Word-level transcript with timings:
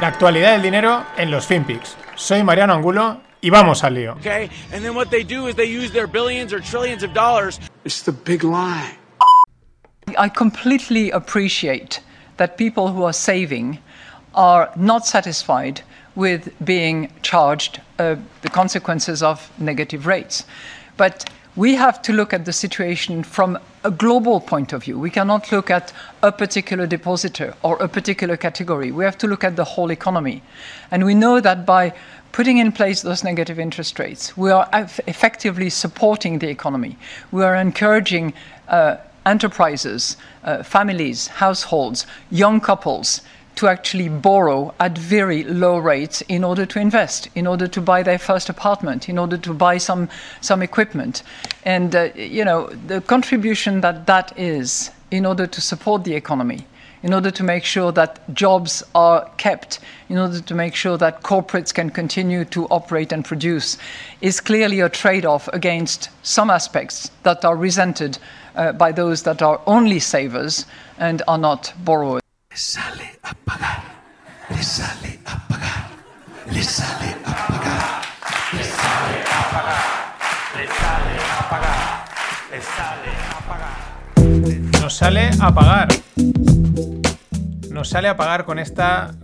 La 0.00 0.08
actualidad 0.08 0.52
del 0.52 0.62
dinero 0.62 1.06
en 1.16 1.30
los 1.30 1.46
FinPix. 1.46 1.96
Soy 2.16 2.42
Mariano 2.42 2.74
Angulo 2.74 3.20
y 3.40 3.50
vamos 3.50 3.84
al 3.84 3.94
lío. 3.94 4.14
Okay, 4.14 4.50
and 4.72 4.84
then 4.84 4.94
what 4.94 5.08
they 5.10 5.22
do 5.22 5.46
is 5.46 5.54
they 5.54 5.68
use 5.68 5.92
their 5.92 6.08
billions 6.08 6.52
or 6.52 6.60
trillions 6.60 7.04
of 7.04 7.12
dollars. 7.14 7.60
It's 7.84 8.02
the 8.02 8.12
big 8.12 8.42
lie. 8.42 8.98
I 10.18 10.28
completely 10.28 11.10
appreciate 11.10 12.00
that 12.38 12.56
people 12.56 12.88
who 12.88 13.04
are 13.04 13.12
saving 13.12 13.78
are 14.34 14.68
not 14.74 15.06
satisfied 15.06 15.82
with 16.16 16.52
being 16.64 17.12
charged 17.22 17.80
uh, 17.98 18.16
the 18.42 18.50
consequences 18.50 19.22
of 19.22 19.48
negative 19.58 20.06
rates. 20.06 20.44
But 20.96 21.24
we 21.56 21.74
have 21.76 22.02
to 22.02 22.12
look 22.12 22.32
at 22.32 22.44
the 22.44 22.52
situation 22.52 23.22
from 23.22 23.58
a 23.84 23.90
global 23.90 24.40
point 24.40 24.72
of 24.72 24.84
view. 24.84 24.98
We 24.98 25.10
cannot 25.10 25.52
look 25.52 25.70
at 25.70 25.92
a 26.22 26.32
particular 26.32 26.86
depositor 26.86 27.54
or 27.62 27.76
a 27.76 27.88
particular 27.88 28.36
category. 28.36 28.90
We 28.90 29.04
have 29.04 29.18
to 29.18 29.28
look 29.28 29.44
at 29.44 29.54
the 29.54 29.64
whole 29.64 29.90
economy. 29.90 30.42
And 30.90 31.04
we 31.04 31.14
know 31.14 31.40
that 31.40 31.64
by 31.64 31.94
putting 32.32 32.58
in 32.58 32.72
place 32.72 33.02
those 33.02 33.22
negative 33.22 33.60
interest 33.60 33.98
rates, 34.00 34.36
we 34.36 34.50
are 34.50 34.68
effectively 35.06 35.70
supporting 35.70 36.40
the 36.40 36.48
economy. 36.48 36.98
We 37.30 37.44
are 37.44 37.54
encouraging 37.54 38.34
uh, 38.66 38.96
enterprises, 39.24 40.16
uh, 40.42 40.64
families, 40.64 41.28
households, 41.28 42.06
young 42.30 42.60
couples 42.60 43.20
to 43.56 43.68
actually 43.68 44.08
borrow 44.08 44.74
at 44.80 44.98
very 44.98 45.44
low 45.44 45.78
rates 45.78 46.22
in 46.22 46.44
order 46.44 46.66
to 46.66 46.80
invest, 46.80 47.28
in 47.34 47.46
order 47.46 47.68
to 47.68 47.80
buy 47.80 48.02
their 48.02 48.18
first 48.18 48.48
apartment, 48.48 49.08
in 49.08 49.18
order 49.18 49.38
to 49.38 49.54
buy 49.54 49.78
some, 49.78 50.08
some 50.40 50.62
equipment. 50.62 51.22
And, 51.64 51.94
uh, 51.94 52.10
you 52.14 52.44
know, 52.44 52.66
the 52.86 53.00
contribution 53.00 53.80
that 53.82 54.06
that 54.06 54.36
is 54.38 54.90
in 55.10 55.24
order 55.26 55.46
to 55.46 55.60
support 55.60 56.04
the 56.04 56.14
economy, 56.14 56.66
in 57.02 57.12
order 57.12 57.30
to 57.30 57.42
make 57.42 57.64
sure 57.64 57.92
that 57.92 58.18
jobs 58.34 58.82
are 58.94 59.30
kept, 59.36 59.78
in 60.08 60.18
order 60.18 60.40
to 60.40 60.54
make 60.54 60.74
sure 60.74 60.96
that 60.96 61.22
corporates 61.22 61.72
can 61.72 61.90
continue 61.90 62.44
to 62.46 62.66
operate 62.66 63.12
and 63.12 63.24
produce, 63.24 63.78
is 64.20 64.40
clearly 64.40 64.80
a 64.80 64.88
trade 64.88 65.24
off 65.24 65.48
against 65.48 66.08
some 66.22 66.50
aspects 66.50 67.10
that 67.22 67.44
are 67.44 67.56
resented 67.56 68.18
uh, 68.56 68.72
by 68.72 68.90
those 68.90 69.22
that 69.22 69.42
are 69.42 69.60
only 69.66 70.00
savers 70.00 70.66
and 70.98 71.22
are 71.28 71.38
not 71.38 71.72
borrowers. 71.84 72.22
A 73.34 73.44
pagar. 73.44 73.82
Le 74.50 74.62
sale 74.62 75.18
a 75.26 75.48
pagar. 75.48 75.88
Le 76.50 76.62
sale 76.62 77.16
a 77.24 77.46
pagar. 77.46 78.02
Le 78.52 78.64
sale 78.64 79.18
a 79.30 79.50
pagar. 79.50 79.84
Le 80.56 80.66
sale 80.66 81.14
a 81.38 81.48
pagar. 81.50 82.04
Le 82.50 82.60
sale 82.60 83.10
a 83.30 83.38
pagar. 83.48 84.80
Nos 84.80 84.94
sale 84.94 85.30
a 85.40 85.54
pagar. 85.54 85.88
Nos 87.70 87.88
sale 87.88 88.08
a 88.08 88.16
pagar 88.16 88.44
con 88.44 88.58
esta 88.58 89.14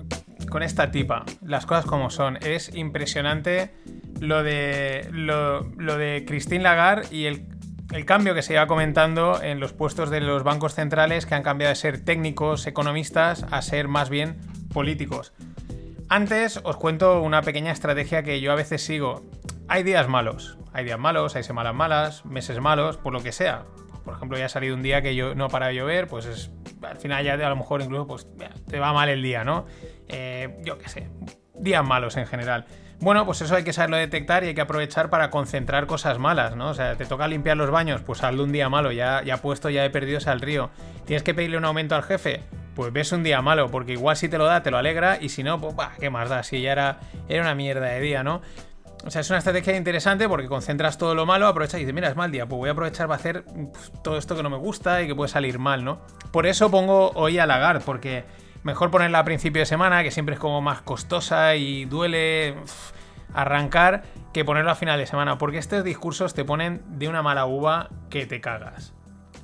con 0.49 0.63
esta 0.63 0.91
tipa. 0.91 1.25
Las 1.47 1.67
cosas 1.67 1.87
como 1.87 2.11
son. 2.11 2.39
Es 2.43 2.75
impresionante 2.75 3.73
lo 4.21 4.43
de 4.43 5.09
lo, 5.13 5.63
lo 5.79 5.97
de 5.97 6.25
Christine 6.27 6.63
Lagarde 6.63 7.07
y 7.15 7.27
el 7.27 7.47
el 7.93 8.05
cambio 8.05 8.35
que 8.35 8.43
se 8.43 8.53
iba 8.53 8.67
comentando 8.67 9.43
en 9.43 9.59
los 9.59 9.73
puestos 9.73 10.11
de 10.11 10.21
los 10.21 10.45
bancos 10.45 10.75
centrales 10.75 11.27
que 11.27 11.35
han 11.35 11.43
cambiado 11.43 11.71
de 11.71 11.77
ser 11.77 12.05
técnicos, 12.05 12.67
economistas, 12.67 13.45
a 13.51 13.63
ser 13.63 13.89
más 13.89 14.11
bien 14.11 14.39
políticos. 14.73 15.33
Antes 16.09 16.61
os 16.65 16.77
cuento 16.77 17.21
una 17.23 17.43
pequeña 17.43 17.73
estrategia 17.73 18.23
que 18.23 18.41
yo 18.41 18.53
a 18.53 18.55
veces 18.55 18.85
sigo. 18.85 19.23
Hay 19.69 19.83
días 19.83 20.09
malos, 20.09 20.59
hay 20.73 20.85
días 20.85 20.99
malos, 20.99 21.37
hay 21.37 21.43
semanas 21.43 21.75
malas, 21.75 22.25
meses 22.25 22.61
malos, 22.61 22.97
por 22.97 23.13
lo 23.13 23.23
que 23.23 23.33
sea. 23.33 23.65
Por 24.05 24.15
ejemplo, 24.15 24.39
ya 24.39 24.47
ha 24.47 24.49
salido 24.49 24.75
un 24.75 24.83
día 24.83 25.03
que 25.03 25.15
yo 25.15 25.35
no 25.35 25.49
para 25.49 25.69
de 25.69 25.75
llover, 25.75 26.09
pues 26.09 26.27
es, 26.27 26.51
al 26.83 26.97
final 26.97 27.25
ya 27.25 27.35
a 27.35 27.49
lo 27.49 27.57
mejor 27.57 27.83
incluso 27.83 28.07
pues, 28.07 28.27
te 28.69 28.79
va 28.79 28.93
mal 28.93 29.09
el 29.09 29.23
día, 29.23 29.45
¿no? 29.45 29.67
Eh, 30.09 30.59
yo 30.65 30.79
qué 30.79 30.89
sé, 30.89 31.09
días 31.55 31.87
malos 31.87 32.17
en 32.17 32.27
general. 32.27 32.67
Bueno, 33.01 33.25
pues 33.25 33.41
eso 33.41 33.57
hay 33.57 33.65
que 33.65 33.73
saberlo 33.73 33.97
detectar 33.97 34.45
y 34.45 34.49
hay 34.49 34.55
que 34.55 34.61
aprovechar 34.61 35.09
para 35.09 35.31
concentrar 35.31 35.87
cosas 35.87 36.19
malas, 36.19 36.55
¿no? 36.55 36.69
O 36.69 36.75
sea, 36.75 36.97
te 36.97 37.07
toca 37.07 37.27
limpiar 37.29 37.57
los 37.57 37.71
baños, 37.71 38.03
pues 38.03 38.23
hazlo 38.23 38.45
un 38.45 38.53
día 38.53 38.69
malo, 38.69 38.93
ya, 38.93 39.23
ya 39.25 39.39
puesto, 39.39 39.71
ya 39.71 39.87
he 39.87 39.91
perdido 39.91 40.19
al 40.27 40.41
río. 40.43 40.69
Tienes 41.07 41.23
que 41.23 41.33
pedirle 41.33 41.57
un 41.57 41.65
aumento 41.65 41.95
al 41.95 42.03
jefe, 42.03 42.43
pues 42.75 42.93
ves 42.93 43.13
un 43.13 43.23
día 43.23 43.41
malo, 43.41 43.71
porque 43.71 43.93
igual 43.93 44.19
si 44.19 44.29
te 44.29 44.37
lo 44.37 44.45
da, 44.45 44.63
te 44.63 44.71
lo 44.71 44.77
alegra, 44.77 45.17
y 45.19 45.31
si 45.31 45.43
no, 45.43 45.59
pues, 45.59 45.75
¿qué 45.99 46.11
más 46.11 46.29
da? 46.29 46.43
Si 46.43 46.61
ya 46.61 46.73
era, 46.73 47.01
era 47.27 47.41
una 47.41 47.55
mierda 47.55 47.87
de 47.87 48.01
día, 48.01 48.23
¿no? 48.23 48.43
O 49.07 49.11
sea, 49.11 49.23
es 49.23 49.31
una 49.31 49.39
estrategia 49.39 49.75
interesante 49.77 50.29
porque 50.29 50.47
concentras 50.47 50.99
todo 50.99 51.15
lo 51.15 51.25
malo, 51.25 51.47
aprovechas 51.47 51.77
y 51.77 51.85
dices, 51.85 51.95
mira, 51.95 52.11
es 52.11 52.17
mal 52.17 52.31
día, 52.31 52.45
pues 52.45 52.59
voy 52.59 52.69
a 52.69 52.73
aprovechar 52.73 53.07
para 53.07 53.19
hacer 53.19 53.45
pues, 53.45 53.93
todo 54.03 54.19
esto 54.19 54.37
que 54.37 54.43
no 54.43 54.51
me 54.51 54.59
gusta 54.59 55.01
y 55.01 55.07
que 55.07 55.15
puede 55.15 55.31
salir 55.31 55.59
mal, 55.59 55.85
¿no? 55.85 56.03
Por 56.33 56.45
eso 56.45 56.71
pongo 56.71 57.13
hoy 57.15 57.39
a 57.39 57.47
Lagarde, 57.47 57.83
porque 57.83 58.25
mejor 58.63 58.91
ponerla 58.91 59.21
a 59.21 59.25
principio 59.25 59.61
de 59.61 59.67
semana, 59.67 60.03
que 60.03 60.11
siempre 60.11 60.35
es 60.35 60.41
como 60.41 60.61
más 60.61 60.83
costosa 60.83 61.57
y 61.57 61.85
duele 61.85 62.55
arrancar 63.35 64.03
que 64.33 64.45
ponerlo 64.45 64.71
a 64.71 64.75
final 64.75 64.99
de 64.99 65.07
semana, 65.07 65.39
porque 65.39 65.59
estos 65.59 65.85
discursos 65.85 66.35
te 66.35 66.45
ponen 66.45 66.83
de 66.99 67.09
una 67.09 67.23
mala 67.23 67.47
uva 67.47 67.91
que 68.11 68.27
te 68.27 68.41
cagas. 68.41 68.95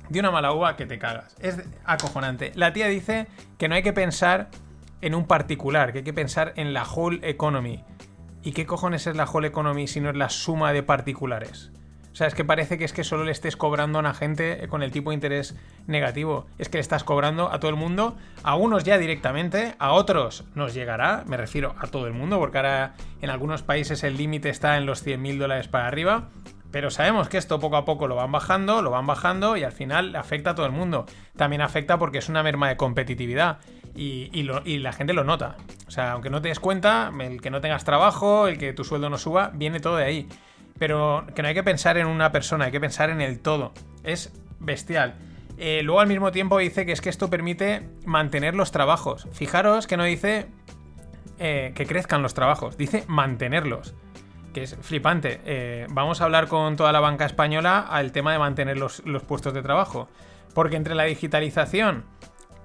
De 0.09 0.19
una 0.19 0.31
mala 0.31 0.53
uva 0.53 0.75
que 0.77 0.85
te 0.85 0.99
cagas. 0.99 1.35
Es 1.39 1.61
acojonante. 1.85 2.51
La 2.55 2.71
tía 2.71 2.87
dice 2.87 3.27
que 3.57 3.67
no 3.67 3.75
hay 3.75 3.83
que 3.83 3.93
pensar 3.93 4.49
en 5.01 5.15
un 5.15 5.25
particular, 5.25 5.91
que 5.91 5.99
hay 5.99 6.03
que 6.03 6.13
pensar 6.13 6.53
en 6.55 6.73
la 6.73 6.83
whole 6.83 7.19
economy. 7.23 7.83
¿Y 8.43 8.53
qué 8.53 8.65
cojones 8.65 9.07
es 9.07 9.15
la 9.15 9.25
whole 9.25 9.47
economy 9.47 9.87
si 9.87 9.99
no 9.99 10.09
es 10.09 10.15
la 10.15 10.29
suma 10.29 10.71
de 10.71 10.83
particulares? 10.83 11.71
O 12.17 12.19
sea, 12.19 12.25
es 12.25 12.33
que 12.33 12.43
parece 12.43 12.79
que 12.79 12.83
es 12.83 12.93
que 12.93 13.03
solo 13.03 13.25
le 13.25 13.31
estés 13.31 13.55
cobrando 13.55 13.99
a 13.99 14.01
una 14.01 14.15
gente 14.15 14.67
con 14.69 14.81
el 14.81 14.89
tipo 14.89 15.11
de 15.11 15.13
interés 15.13 15.55
negativo. 15.85 16.47
Es 16.57 16.67
que 16.67 16.79
le 16.79 16.81
estás 16.81 17.03
cobrando 17.03 17.53
a 17.53 17.59
todo 17.59 17.69
el 17.69 17.77
mundo, 17.77 18.17
a 18.41 18.55
unos 18.55 18.83
ya 18.83 18.97
directamente, 18.97 19.75
a 19.77 19.91
otros 19.91 20.43
nos 20.55 20.73
llegará, 20.73 21.25
me 21.27 21.37
refiero 21.37 21.75
a 21.77 21.85
todo 21.85 22.07
el 22.07 22.13
mundo, 22.13 22.39
porque 22.39 22.57
ahora 22.57 22.95
en 23.21 23.29
algunos 23.29 23.61
países 23.61 24.03
el 24.03 24.17
límite 24.17 24.49
está 24.49 24.77
en 24.77 24.87
los 24.87 25.05
100.000 25.05 25.37
dólares 25.37 25.67
para 25.67 25.85
arriba. 25.85 26.29
Pero 26.71 26.89
sabemos 26.89 27.29
que 27.29 27.37
esto 27.37 27.59
poco 27.59 27.77
a 27.77 27.85
poco 27.85 28.07
lo 28.07 28.15
van 28.15 28.31
bajando, 28.31 28.81
lo 28.81 28.89
van 28.89 29.05
bajando 29.05 29.55
y 29.55 29.63
al 29.63 29.71
final 29.71 30.15
afecta 30.15 30.49
a 30.49 30.55
todo 30.55 30.65
el 30.65 30.71
mundo. 30.71 31.05
También 31.35 31.61
afecta 31.61 31.99
porque 31.99 32.17
es 32.17 32.29
una 32.29 32.41
merma 32.41 32.67
de 32.67 32.77
competitividad 32.77 33.59
y, 33.95 34.31
y, 34.33 34.77
la 34.79 34.91
gente 34.91 35.13
lo 35.13 35.23
nota. 35.23 35.55
O 35.87 35.91
sea, 35.91 36.13
aunque 36.13 36.31
no 36.31 36.41
te 36.41 36.47
des 36.47 36.59
cuenta, 36.59 37.11
el 37.19 37.41
que 37.41 37.51
no 37.51 37.61
tengas 37.61 37.83
trabajo, 37.83 38.47
el 38.47 38.57
que 38.57 38.73
tu 38.73 38.83
sueldo 38.83 39.07
no 39.11 39.19
suba, 39.19 39.51
viene 39.53 39.79
todo 39.79 39.97
de 39.97 40.05
ahí. 40.05 40.27
Pero 40.79 41.25
que 41.35 41.41
no 41.41 41.47
hay 41.47 41.53
que 41.53 41.63
pensar 41.63 41.97
en 41.97 42.07
una 42.07 42.31
persona, 42.31 42.65
hay 42.65 42.71
que 42.71 42.79
pensar 42.79 43.09
en 43.09 43.21
el 43.21 43.39
todo. 43.39 43.73
Es 44.03 44.33
bestial. 44.59 45.15
Eh, 45.57 45.81
luego 45.83 45.99
al 45.99 46.07
mismo 46.07 46.31
tiempo 46.31 46.59
dice 46.59 46.85
que 46.85 46.91
es 46.91 47.01
que 47.01 47.09
esto 47.09 47.29
permite 47.29 47.89
mantener 48.05 48.53
los 48.53 48.71
trabajos. 48.71 49.27
Fijaros 49.31 49.87
que 49.87 49.97
no 49.97 50.03
dice 50.03 50.47
eh, 51.39 51.71
que 51.75 51.85
crezcan 51.85 52.21
los 52.21 52.33
trabajos, 52.33 52.77
dice 52.77 53.03
mantenerlos. 53.07 53.95
Que 54.53 54.63
es 54.63 54.77
flipante. 54.81 55.41
Eh, 55.45 55.87
vamos 55.89 56.21
a 56.21 56.25
hablar 56.25 56.47
con 56.47 56.75
toda 56.75 56.91
la 56.91 56.99
banca 56.99 57.25
española 57.25 57.79
al 57.79 58.11
tema 58.11 58.31
de 58.31 58.39
mantener 58.39 58.77
los, 58.77 59.03
los 59.05 59.23
puestos 59.23 59.53
de 59.53 59.61
trabajo. 59.61 60.07
Porque 60.53 60.75
entre 60.75 60.95
la 60.95 61.03
digitalización, 61.03 62.05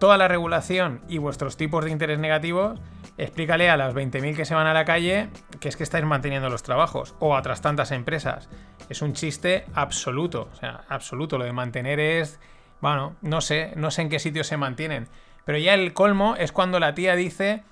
toda 0.03 0.19
la 0.19 0.27
regulación 0.27 1.01
y 1.09 1.19
vuestros 1.19 1.57
tipos 1.57 1.85
de 1.85 1.93
interés 1.93 2.19
negativos, 2.19 2.81
explícale 3.19 3.71
a 3.71 3.77
las 3.77 3.95
20.000 3.95 4.35
que 4.35 4.45
se 4.45 4.57
van 4.57 4.67
a 4.67 4.75
la 4.75 4.85
calle 4.85 5.29
que 5.61 5.69
es 5.69 5.77
que 5.77 5.85
estáis 5.85 6.05
manteniendo 6.05 6.49
los 6.49 6.65
trabajos 6.65 7.15
o 7.21 7.37
a 7.37 7.43
tantas 7.43 7.93
empresas. 7.93 8.49
Es 8.89 9.01
un 9.01 9.13
chiste 9.13 9.65
absoluto, 9.75 10.49
o 10.53 10.57
sea, 10.57 10.83
absoluto. 10.89 11.39
Lo 11.39 11.45
de 11.45 11.53
mantener 11.53 12.01
es, 12.01 12.41
bueno, 12.81 13.15
no 13.23 13.41
sé, 13.41 13.75
no 13.77 13.93
sé 13.93 14.03
en 14.03 14.09
qué 14.09 14.19
sitio 14.19 14.43
se 14.43 14.57
mantienen. 14.57 15.07
Pero 15.45 15.59
ya 15.59 15.73
el 15.75 15.93
colmo 15.93 16.35
es 16.37 16.51
cuando 16.51 16.81
la 16.81 16.97
tía 16.97 17.15
dice 17.15 17.63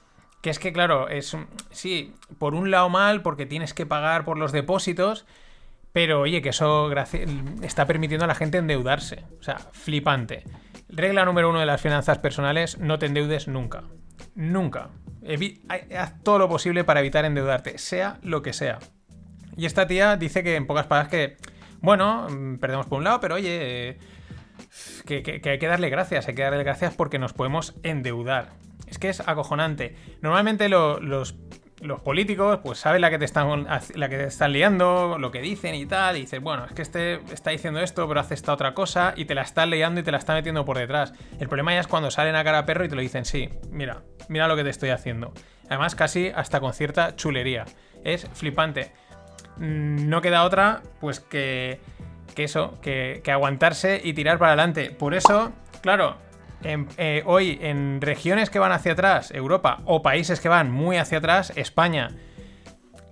que 0.40 0.50
es 0.50 0.60
que, 0.60 0.72
claro, 0.72 1.08
es, 1.08 1.36
sí, 1.72 2.14
por 2.38 2.54
un 2.54 2.70
lado 2.70 2.88
mal 2.90 3.22
porque 3.22 3.44
tienes 3.44 3.74
que 3.74 3.86
pagar 3.86 4.24
por 4.24 4.38
los 4.38 4.52
depósitos, 4.52 5.26
pero 5.92 6.20
oye, 6.20 6.42
que 6.42 6.50
eso 6.50 6.92
está 7.62 7.86
permitiendo 7.88 8.24
a 8.24 8.28
la 8.28 8.36
gente 8.36 8.58
endeudarse. 8.58 9.24
O 9.40 9.42
sea, 9.42 9.58
flipante. 9.72 10.44
Regla 10.92 11.24
número 11.24 11.50
uno 11.50 11.60
de 11.60 11.66
las 11.66 11.80
finanzas 11.80 12.18
personales, 12.18 12.78
no 12.78 12.98
te 12.98 13.06
endeudes 13.06 13.48
nunca. 13.48 13.84
Nunca. 14.34 14.90
haz 15.96 16.22
todo 16.22 16.38
lo 16.38 16.48
posible 16.48 16.84
para 16.84 17.00
evitar 17.00 17.24
endeudarte, 17.24 17.78
sea 17.78 18.18
lo 18.22 18.42
que 18.42 18.52
sea. 18.52 18.78
Y 19.56 19.66
esta 19.66 19.86
tía 19.86 20.16
dice 20.16 20.42
que 20.42 20.56
en 20.56 20.66
pocas 20.66 20.86
palabras 20.86 21.10
que, 21.10 21.36
bueno, 21.80 22.26
mm, 22.28 22.58
perdemos 22.58 22.86
por 22.86 22.98
un 22.98 23.04
lado, 23.04 23.20
pero 23.20 23.36
oye, 23.36 23.98
que, 25.06 25.40
hay 25.44 25.58
que 25.58 25.66
darle 25.66 25.90
gracias, 25.90 26.28
hay 26.28 26.34
que 26.34 26.42
darle 26.42 26.64
gracias 26.64 26.94
porque 26.94 27.18
nos 27.18 27.32
podemos 27.32 27.74
endeudar. 27.82 28.50
Es 28.86 28.98
que 28.98 29.08
es 29.08 29.20
acojonante. 29.20 29.96
Normalmente 30.20 30.68
los 30.68 31.36
los 31.80 32.00
políticos, 32.00 32.60
pues 32.62 32.78
saben 32.78 33.00
la 33.00 33.10
que 33.10 33.18
te 33.18 33.24
están 33.24 33.64
la 33.64 34.08
que 34.08 34.16
te 34.16 34.24
están 34.24 34.52
liando, 34.52 35.16
lo 35.18 35.30
que 35.30 35.40
dicen 35.40 35.74
y 35.74 35.86
tal, 35.86 36.16
y 36.16 36.20
dices, 36.20 36.40
bueno, 36.40 36.66
es 36.66 36.72
que 36.72 36.82
este 36.82 37.20
está 37.32 37.50
diciendo 37.50 37.80
esto, 37.80 38.06
pero 38.06 38.20
hace 38.20 38.34
esta 38.34 38.52
otra 38.52 38.74
cosa, 38.74 39.14
y 39.16 39.24
te 39.24 39.34
la 39.34 39.42
están 39.42 39.70
liando 39.70 40.00
y 40.00 40.02
te 40.02 40.12
la 40.12 40.18
está 40.18 40.34
metiendo 40.34 40.64
por 40.64 40.78
detrás. 40.78 41.12
El 41.38 41.48
problema 41.48 41.72
ya 41.72 41.80
es 41.80 41.86
cuando 41.86 42.10
salen 42.10 42.36
a 42.36 42.44
cara 42.44 42.58
a 42.58 42.66
perro 42.66 42.84
y 42.84 42.88
te 42.88 42.96
lo 42.96 43.00
dicen, 43.00 43.24
sí, 43.24 43.50
mira, 43.70 44.02
mira 44.28 44.46
lo 44.46 44.56
que 44.56 44.64
te 44.64 44.70
estoy 44.70 44.90
haciendo. 44.90 45.32
Además, 45.68 45.94
casi 45.94 46.28
hasta 46.34 46.60
con 46.60 46.74
cierta 46.74 47.16
chulería. 47.16 47.64
Es 48.04 48.28
flipante. 48.34 48.92
No 49.56 50.20
queda 50.20 50.44
otra, 50.44 50.82
pues 51.00 51.20
que, 51.20 51.80
que 52.34 52.44
eso, 52.44 52.78
que, 52.80 53.20
que 53.22 53.30
aguantarse 53.30 54.00
y 54.02 54.12
tirar 54.12 54.38
para 54.38 54.52
adelante. 54.52 54.90
Por 54.90 55.14
eso, 55.14 55.52
claro, 55.80 56.16
eh, 56.62 57.22
hoy 57.26 57.58
en 57.62 58.00
regiones 58.00 58.50
que 58.50 58.58
van 58.58 58.72
hacia 58.72 58.92
atrás, 58.92 59.30
Europa, 59.30 59.80
o 59.84 60.02
países 60.02 60.40
que 60.40 60.48
van 60.48 60.70
muy 60.70 60.96
hacia 60.96 61.18
atrás, 61.18 61.52
España. 61.56 62.10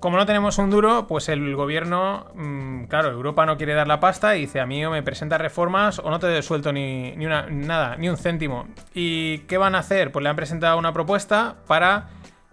Como 0.00 0.16
no 0.16 0.26
tenemos 0.26 0.58
un 0.58 0.70
duro, 0.70 1.08
pues 1.08 1.28
el 1.28 1.56
gobierno, 1.56 2.26
mm, 2.34 2.84
claro, 2.84 3.10
Europa 3.10 3.46
no 3.46 3.56
quiere 3.56 3.74
dar 3.74 3.88
la 3.88 3.98
pasta 3.98 4.36
y 4.36 4.42
dice, 4.42 4.60
a 4.60 4.66
mí 4.66 4.84
o 4.84 4.92
me 4.92 5.02
presenta 5.02 5.38
reformas 5.38 5.98
o 5.98 6.08
no 6.08 6.20
te 6.20 6.40
suelto 6.42 6.72
ni, 6.72 7.16
ni 7.16 7.26
una, 7.26 7.46
nada, 7.50 7.96
ni 7.96 8.08
un 8.08 8.16
céntimo. 8.16 8.68
¿Y 8.94 9.38
qué 9.40 9.58
van 9.58 9.74
a 9.74 9.78
hacer? 9.78 10.12
Pues 10.12 10.22
le 10.22 10.28
han 10.28 10.36
presentado 10.36 10.78
una 10.78 10.92
propuesta 10.92 11.56
para 11.66 12.10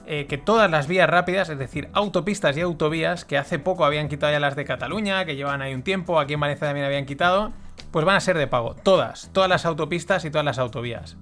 eh, 0.07 0.25
que 0.27 0.39
todas 0.39 0.71
las 0.71 0.87
vías 0.87 1.09
rápidas, 1.09 1.49
es 1.49 1.59
decir, 1.59 1.89
autopistas 1.93 2.57
y 2.57 2.61
autovías, 2.61 3.25
que 3.25 3.37
hace 3.37 3.59
poco 3.59 3.85
habían 3.85 4.07
quitado 4.07 4.31
ya 4.31 4.39
las 4.39 4.55
de 4.55 4.65
Cataluña, 4.65 5.25
que 5.25 5.35
llevan 5.35 5.61
ahí 5.61 5.73
un 5.73 5.83
tiempo, 5.83 6.19
aquí 6.19 6.33
en 6.33 6.39
Valencia 6.39 6.67
también 6.67 6.85
habían 6.85 7.05
quitado, 7.05 7.53
pues 7.95 8.03
van 8.03 8.17
a 8.17 8.19
ser 8.19 8.37
de 8.37 8.45
pago. 8.45 8.75
Todas, 8.75 9.29
todas 9.31 9.49
las 9.49 9.65
autopistas 9.65 10.25
y 10.25 10.29
todas 10.29 10.43
las 10.43 10.59
autovías. 10.59 11.15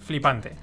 Flipante. 0.00 0.56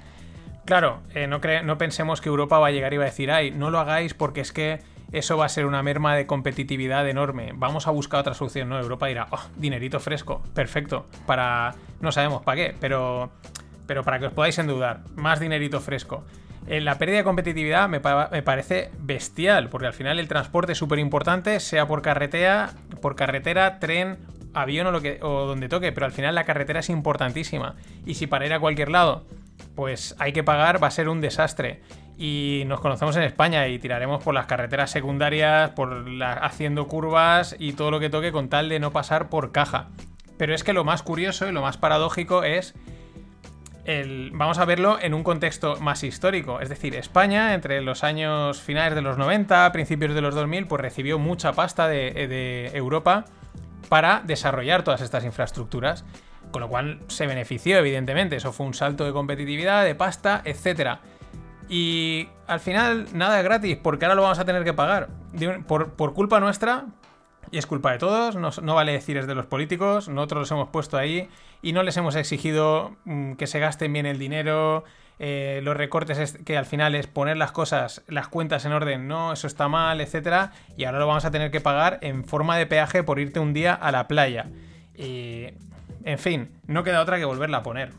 Claro, 0.66 1.04
eh, 1.14 1.26
no, 1.26 1.40
no 1.64 1.78
pensemos 1.78 2.20
que 2.20 2.28
Europa 2.28 2.60
va 2.60 2.68
a 2.68 2.72
llegar 2.72 2.94
y 2.94 2.98
va 2.98 3.04
a 3.04 3.06
decir, 3.06 3.32
ay, 3.32 3.50
no 3.50 3.70
lo 3.70 3.80
hagáis 3.80 4.14
porque 4.14 4.42
es 4.42 4.52
que 4.52 4.82
eso 5.14 5.38
va 5.38 5.46
a 5.46 5.48
ser 5.48 5.68
una 5.68 5.82
merma 5.84 6.18
de 6.18 6.28
competitividad 6.28 7.08
enorme. 7.08 7.54
Vamos 7.56 7.88
a 7.88 7.92
buscar 7.92 8.20
otra 8.20 8.34
solución. 8.34 8.68
No, 8.68 8.78
Europa 8.78 9.08
dirá, 9.08 9.28
oh, 9.32 9.40
dinerito 9.56 10.02
fresco, 10.02 10.44
perfecto. 10.54 11.06
Para. 11.26 11.76
No 12.02 12.12
sabemos 12.12 12.42
para 12.44 12.58
qué, 12.58 12.76
pero. 12.78 13.32
Pero 13.88 14.04
para 14.04 14.20
que 14.20 14.26
os 14.26 14.34
podáis 14.34 14.60
endeudar, 14.60 15.00
más 15.16 15.40
dinerito 15.40 15.80
fresco. 15.80 16.26
Eh, 16.68 16.82
la 16.82 16.98
pérdida 16.98 17.20
de 17.20 17.24
competitividad 17.24 17.88
me, 17.88 18.02
me 18.32 18.42
parece 18.42 18.92
bestial, 19.00 19.70
porque 19.70 19.88
al 19.88 19.94
final 19.94 20.20
el 20.20 20.28
transporte 20.28 20.74
es 20.74 20.78
súper 20.78 21.00
importante, 21.00 21.62
sea 21.62 21.88
por 21.88 22.02
carretera, 22.02 22.74
por 23.02 23.16
carretera, 23.16 23.80
tren, 23.80 24.18
avión 24.56 24.88
o, 24.88 24.92
lo 24.92 25.02
que, 25.02 25.20
o 25.22 25.46
donde 25.46 25.70
toque, 25.70 25.92
pero 25.92 26.06
al 26.08 26.12
final 26.12 26.34
la 26.36 26.44
carretera 26.46 26.80
es 26.80 26.90
importantísima. 26.90 27.76
Y 28.06 28.16
si 28.16 28.26
para 28.28 28.46
ir 28.46 28.54
a 28.54 28.60
cualquier 28.60 28.90
lado, 28.90 29.26
pues 29.76 30.16
hay 30.20 30.34
que 30.34 30.44
pagar, 30.44 30.82
va 30.82 30.88
a 30.88 30.92
ser 30.92 31.10
un 31.10 31.22
desastre. 31.22 31.82
Y 32.18 32.64
nos 32.68 32.80
conocemos 32.80 33.16
en 33.18 33.24
España 33.24 33.68
y 33.68 33.78
tiraremos 33.78 34.24
por 34.24 34.34
las 34.34 34.46
carreteras 34.46 34.90
secundarias, 34.90 35.72
por 35.72 36.06
haciendo 36.42 36.88
curvas 36.88 37.56
y 37.60 37.74
todo 37.74 37.92
lo 37.92 38.00
que 38.00 38.10
toque 38.10 38.32
con 38.32 38.48
tal 38.50 38.70
de 38.70 38.80
no 38.80 38.92
pasar 38.92 39.30
por 39.30 39.52
caja. 39.52 39.90
Pero 40.38 40.56
es 40.56 40.64
que 40.64 40.74
lo 40.74 40.84
más 40.86 41.04
curioso 41.04 41.48
y 41.48 41.52
lo 41.52 41.62
más 41.62 41.78
paradójico 41.78 42.44
es 42.44 42.74
el- 43.86 44.32
vamos 44.34 44.58
a 44.58 44.66
verlo 44.66 44.98
en 45.02 45.14
un 45.14 45.24
contexto 45.24 45.76
más 45.80 46.04
histórico. 46.04 46.60
Es 46.62 46.70
decir, 46.70 46.96
España, 46.96 47.54
entre 47.54 47.82
los 47.82 48.04
años 48.04 48.62
finales 48.62 48.96
de 48.96 49.02
los 49.02 49.18
90, 49.18 49.72
principios 49.72 50.16
de 50.16 50.22
los 50.22 50.34
2000, 50.36 50.68
pues 50.68 50.82
recibió 50.82 51.20
mucha 51.20 51.54
pasta 51.54 51.88
de 51.88 52.72
Europa 52.74 53.26
para 53.90 54.22
desarrollar 54.26 54.84
todas 54.84 55.02
estas 55.02 55.24
infraestructuras. 55.26 56.06
Con 56.52 56.62
lo 56.62 56.70
cual 56.70 57.00
se 57.08 57.28
benefició, 57.28 57.78
evidentemente. 57.78 58.36
Eso 58.36 58.54
fue 58.54 58.66
un 58.66 58.74
salto 58.74 59.04
de 59.04 59.12
competitividad, 59.12 59.84
de 59.84 59.96
pasta, 59.96 60.42
etc. 60.46 61.00
Y 61.68 62.30
al 62.48 62.60
final, 62.60 63.08
nada 63.14 63.40
es 63.40 63.44
gratis, 63.44 63.78
porque 63.82 64.06
ahora 64.06 64.16
lo 64.16 64.22
vamos 64.22 64.40
a 64.40 64.46
tener 64.46 64.64
que 64.64 64.74
pagar. 64.74 65.10
Por 65.68 66.14
culpa 66.14 66.40
nuestra, 66.40 66.86
y 67.52 67.58
es 67.58 67.66
culpa 67.66 67.92
de 67.92 67.98
todos, 67.98 68.36
no, 68.36 68.50
no 68.62 68.76
vale 68.76 68.92
decir 68.92 69.18
es 69.18 69.28
de 69.28 69.36
los 69.36 69.46
políticos, 69.46 70.10
nosotros 70.10 70.42
los 70.42 70.52
hemos 70.52 70.70
puesto 70.70 70.98
ahí 70.98 71.30
y 71.62 71.74
no 71.74 71.84
les 71.84 71.98
hemos 71.98 72.16
exigido 72.16 72.96
mm, 73.06 73.34
que 73.34 73.48
se 73.48 73.60
gasten 73.60 73.94
bien 73.94 74.06
el 74.06 74.20
dinero, 74.20 74.84
eh, 75.20 75.62
los 75.64 75.76
recortes 75.78 76.18
es- 76.18 76.38
que 76.46 76.58
al 76.58 76.66
final 76.66 76.96
es 76.96 77.08
poner 77.08 77.38
las 77.38 77.52
cosas, 77.52 78.02
las 78.08 78.28
cuentas 78.28 78.66
en 78.66 78.72
orden, 78.74 79.08
no, 79.08 79.34
eso 79.34 79.48
está 79.48 79.68
mal, 79.68 80.02
etcétera, 80.02 80.52
y 80.78 80.86
ahora 80.86 81.00
lo 81.00 81.08
vamos 81.08 81.26
a 81.26 81.32
tener 81.32 81.52
que 81.52 81.62
pagar 81.62 82.00
en 82.02 82.26
forma 82.26 82.58
de 82.58 82.66
peaje 82.66 83.04
por 83.04 83.20
irte 83.20 83.40
un 83.40 83.54
día 83.54 83.74
a 83.74 83.92
la 83.92 84.08
playa. 84.08 84.48
Y, 84.96 85.48
en 86.04 86.20
fin, 86.20 86.52
no 86.68 86.84
queda 86.84 87.02
otra 87.02 87.18
que 87.18 87.26
volverla 87.26 87.58
a 87.58 87.64
poner. 87.64 87.92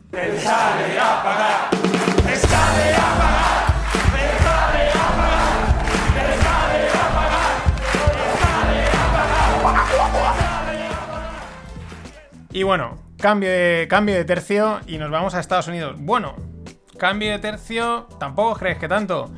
Y 12.51 12.63
bueno, 12.63 12.97
cambio 13.19 13.49
de, 13.49 13.87
cambio 13.89 14.15
de 14.15 14.25
tercio 14.25 14.79
y 14.87 14.97
nos 14.97 15.11
vamos 15.11 15.35
a 15.35 15.39
Estados 15.39 15.67
Unidos. 15.67 15.95
Bueno, 15.99 16.35
cambio 16.97 17.31
de 17.31 17.39
tercio, 17.39 18.07
tampoco 18.19 18.59
crees 18.59 18.77
que 18.77 18.87
tanto. 18.87 19.31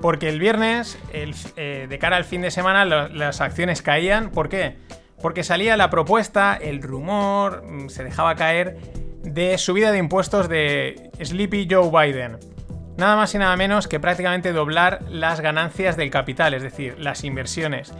Porque 0.00 0.28
el 0.28 0.38
viernes, 0.38 0.98
eh, 1.12 1.86
de 1.88 1.98
cara 1.98 2.16
al 2.16 2.24
fin 2.24 2.42
de 2.42 2.50
semana, 2.50 2.84
las 2.84 3.40
acciones 3.40 3.80
caían. 3.80 4.30
¿Por 4.30 4.48
qué? 4.48 4.76
Porque 5.22 5.42
salía 5.44 5.76
la 5.76 5.88
propuesta, 5.88 6.58
el 6.60 6.82
rumor, 6.82 7.64
mm, 7.64 7.88
se 7.88 8.04
dejaba 8.04 8.34
caer 8.34 8.76
de 9.22 9.56
subida 9.56 9.90
de 9.92 9.98
impuestos 9.98 10.48
de 10.48 11.10
Sleepy 11.22 11.66
Joe 11.70 11.90
Biden. 11.90 12.38
Nada 12.96 13.16
más 13.16 13.34
y 13.34 13.38
nada 13.38 13.56
menos 13.56 13.88
que 13.88 13.98
prácticamente 13.98 14.52
doblar 14.52 15.00
las 15.10 15.40
ganancias 15.40 15.96
del 15.96 16.10
capital, 16.10 16.54
es 16.54 16.62
decir, 16.62 16.96
las 16.98 17.24
inversiones. 17.24 17.92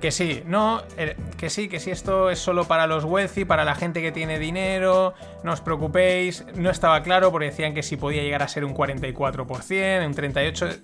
Que 0.00 0.10
sí, 0.10 0.42
no, 0.46 0.82
eh, 0.96 1.14
que 1.36 1.50
sí, 1.50 1.68
que 1.68 1.78
sí, 1.78 1.90
esto 1.90 2.30
es 2.30 2.38
solo 2.38 2.64
para 2.64 2.86
los 2.86 3.04
wealthy, 3.04 3.44
para 3.44 3.64
la 3.64 3.74
gente 3.74 4.00
que 4.00 4.12
tiene 4.12 4.38
dinero, 4.38 5.12
no 5.44 5.52
os 5.52 5.60
preocupéis, 5.60 6.46
no 6.54 6.70
estaba 6.70 7.02
claro 7.02 7.30
porque 7.30 7.46
decían 7.46 7.74
que 7.74 7.82
si 7.82 7.98
podía 7.98 8.22
llegar 8.22 8.42
a 8.42 8.48
ser 8.48 8.64
un 8.64 8.74
44%, 8.74 10.06
un 10.06 10.14
38%, 10.14 10.80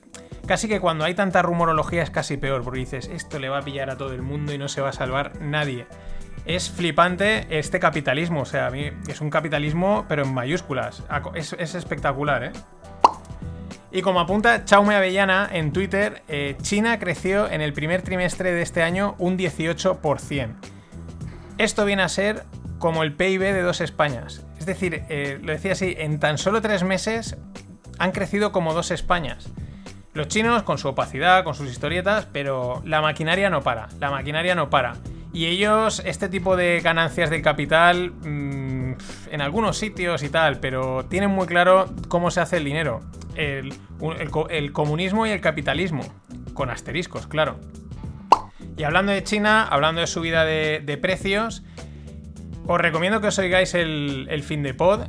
casi 0.46 0.68
que 0.68 0.80
cuando 0.80 1.06
hay 1.06 1.14
tanta 1.14 1.40
rumorología 1.40 2.02
es 2.02 2.10
casi 2.10 2.36
peor, 2.36 2.62
porque 2.62 2.80
dices, 2.80 3.08
esto 3.08 3.38
le 3.38 3.48
va 3.48 3.58
a 3.58 3.62
pillar 3.62 3.88
a 3.88 3.96
todo 3.96 4.12
el 4.12 4.20
mundo 4.20 4.52
y 4.52 4.58
no 4.58 4.68
se 4.68 4.82
va 4.82 4.90
a 4.90 4.92
salvar 4.92 5.40
nadie. 5.40 5.86
Es 6.44 6.70
flipante 6.70 7.46
este 7.48 7.80
capitalismo, 7.80 8.42
o 8.42 8.44
sea, 8.44 8.66
a 8.66 8.70
mí 8.70 8.90
es 9.08 9.22
un 9.22 9.30
capitalismo 9.30 10.04
pero 10.10 10.24
en 10.24 10.34
mayúsculas, 10.34 11.02
es, 11.34 11.54
es 11.54 11.74
espectacular, 11.74 12.44
¿eh? 12.44 12.52
Y 13.90 14.02
como 14.02 14.20
apunta 14.20 14.64
Chaume 14.64 14.94
Avellana 14.96 15.48
en 15.52 15.72
Twitter, 15.72 16.22
eh, 16.28 16.56
China 16.60 16.98
creció 16.98 17.48
en 17.50 17.60
el 17.60 17.72
primer 17.72 18.02
trimestre 18.02 18.52
de 18.52 18.62
este 18.62 18.82
año 18.82 19.14
un 19.18 19.38
18%. 19.38 20.54
Esto 21.58 21.84
viene 21.84 22.02
a 22.02 22.08
ser 22.08 22.44
como 22.78 23.02
el 23.02 23.14
PIB 23.14 23.40
de 23.40 23.62
dos 23.62 23.80
Españas. 23.80 24.44
Es 24.58 24.66
decir, 24.66 25.04
eh, 25.08 25.38
lo 25.42 25.52
decía 25.52 25.72
así, 25.72 25.94
en 25.98 26.18
tan 26.18 26.38
solo 26.38 26.60
tres 26.60 26.82
meses 26.82 27.36
han 27.98 28.12
crecido 28.12 28.52
como 28.52 28.74
dos 28.74 28.90
Españas. 28.90 29.48
Los 30.12 30.28
chinos 30.28 30.62
con 30.62 30.78
su 30.78 30.88
opacidad, 30.88 31.44
con 31.44 31.54
sus 31.54 31.70
historietas, 31.70 32.26
pero 32.32 32.82
la 32.84 33.00
maquinaria 33.02 33.50
no 33.50 33.62
para, 33.62 33.88
la 34.00 34.10
maquinaria 34.10 34.54
no 34.54 34.70
para. 34.70 34.94
Y 35.32 35.46
ellos, 35.46 36.02
este 36.06 36.28
tipo 36.28 36.56
de 36.56 36.80
ganancias 36.80 37.28
del 37.28 37.42
capital, 37.42 38.12
mm, 38.12 38.65
en 39.30 39.40
algunos 39.40 39.78
sitios 39.78 40.22
y 40.22 40.28
tal, 40.28 40.60
pero 40.60 41.04
tienen 41.06 41.30
muy 41.30 41.46
claro 41.46 41.86
cómo 42.08 42.30
se 42.30 42.40
hace 42.40 42.58
el 42.58 42.64
dinero. 42.64 43.00
El, 43.34 43.74
el 44.18 44.30
co- 44.30 44.48
el 44.48 44.72
comunismo 44.72 45.26
y 45.26 45.30
el 45.30 45.40
capitalismo, 45.40 46.02
con 46.54 46.70
asteriscos, 46.70 47.26
claro. 47.26 47.60
Y 48.76 48.84
hablando 48.84 49.12
de 49.12 49.22
China, 49.22 49.66
hablando 49.68 50.00
de 50.00 50.06
subida 50.06 50.44
de, 50.44 50.82
de 50.84 50.96
precios, 50.96 51.62
os 52.66 52.80
recomiendo 52.80 53.20
que 53.20 53.28
os 53.28 53.38
oigáis 53.38 53.74
el, 53.74 54.26
el 54.30 54.42
fin 54.42 54.62
de 54.62 54.74
pod, 54.74 55.02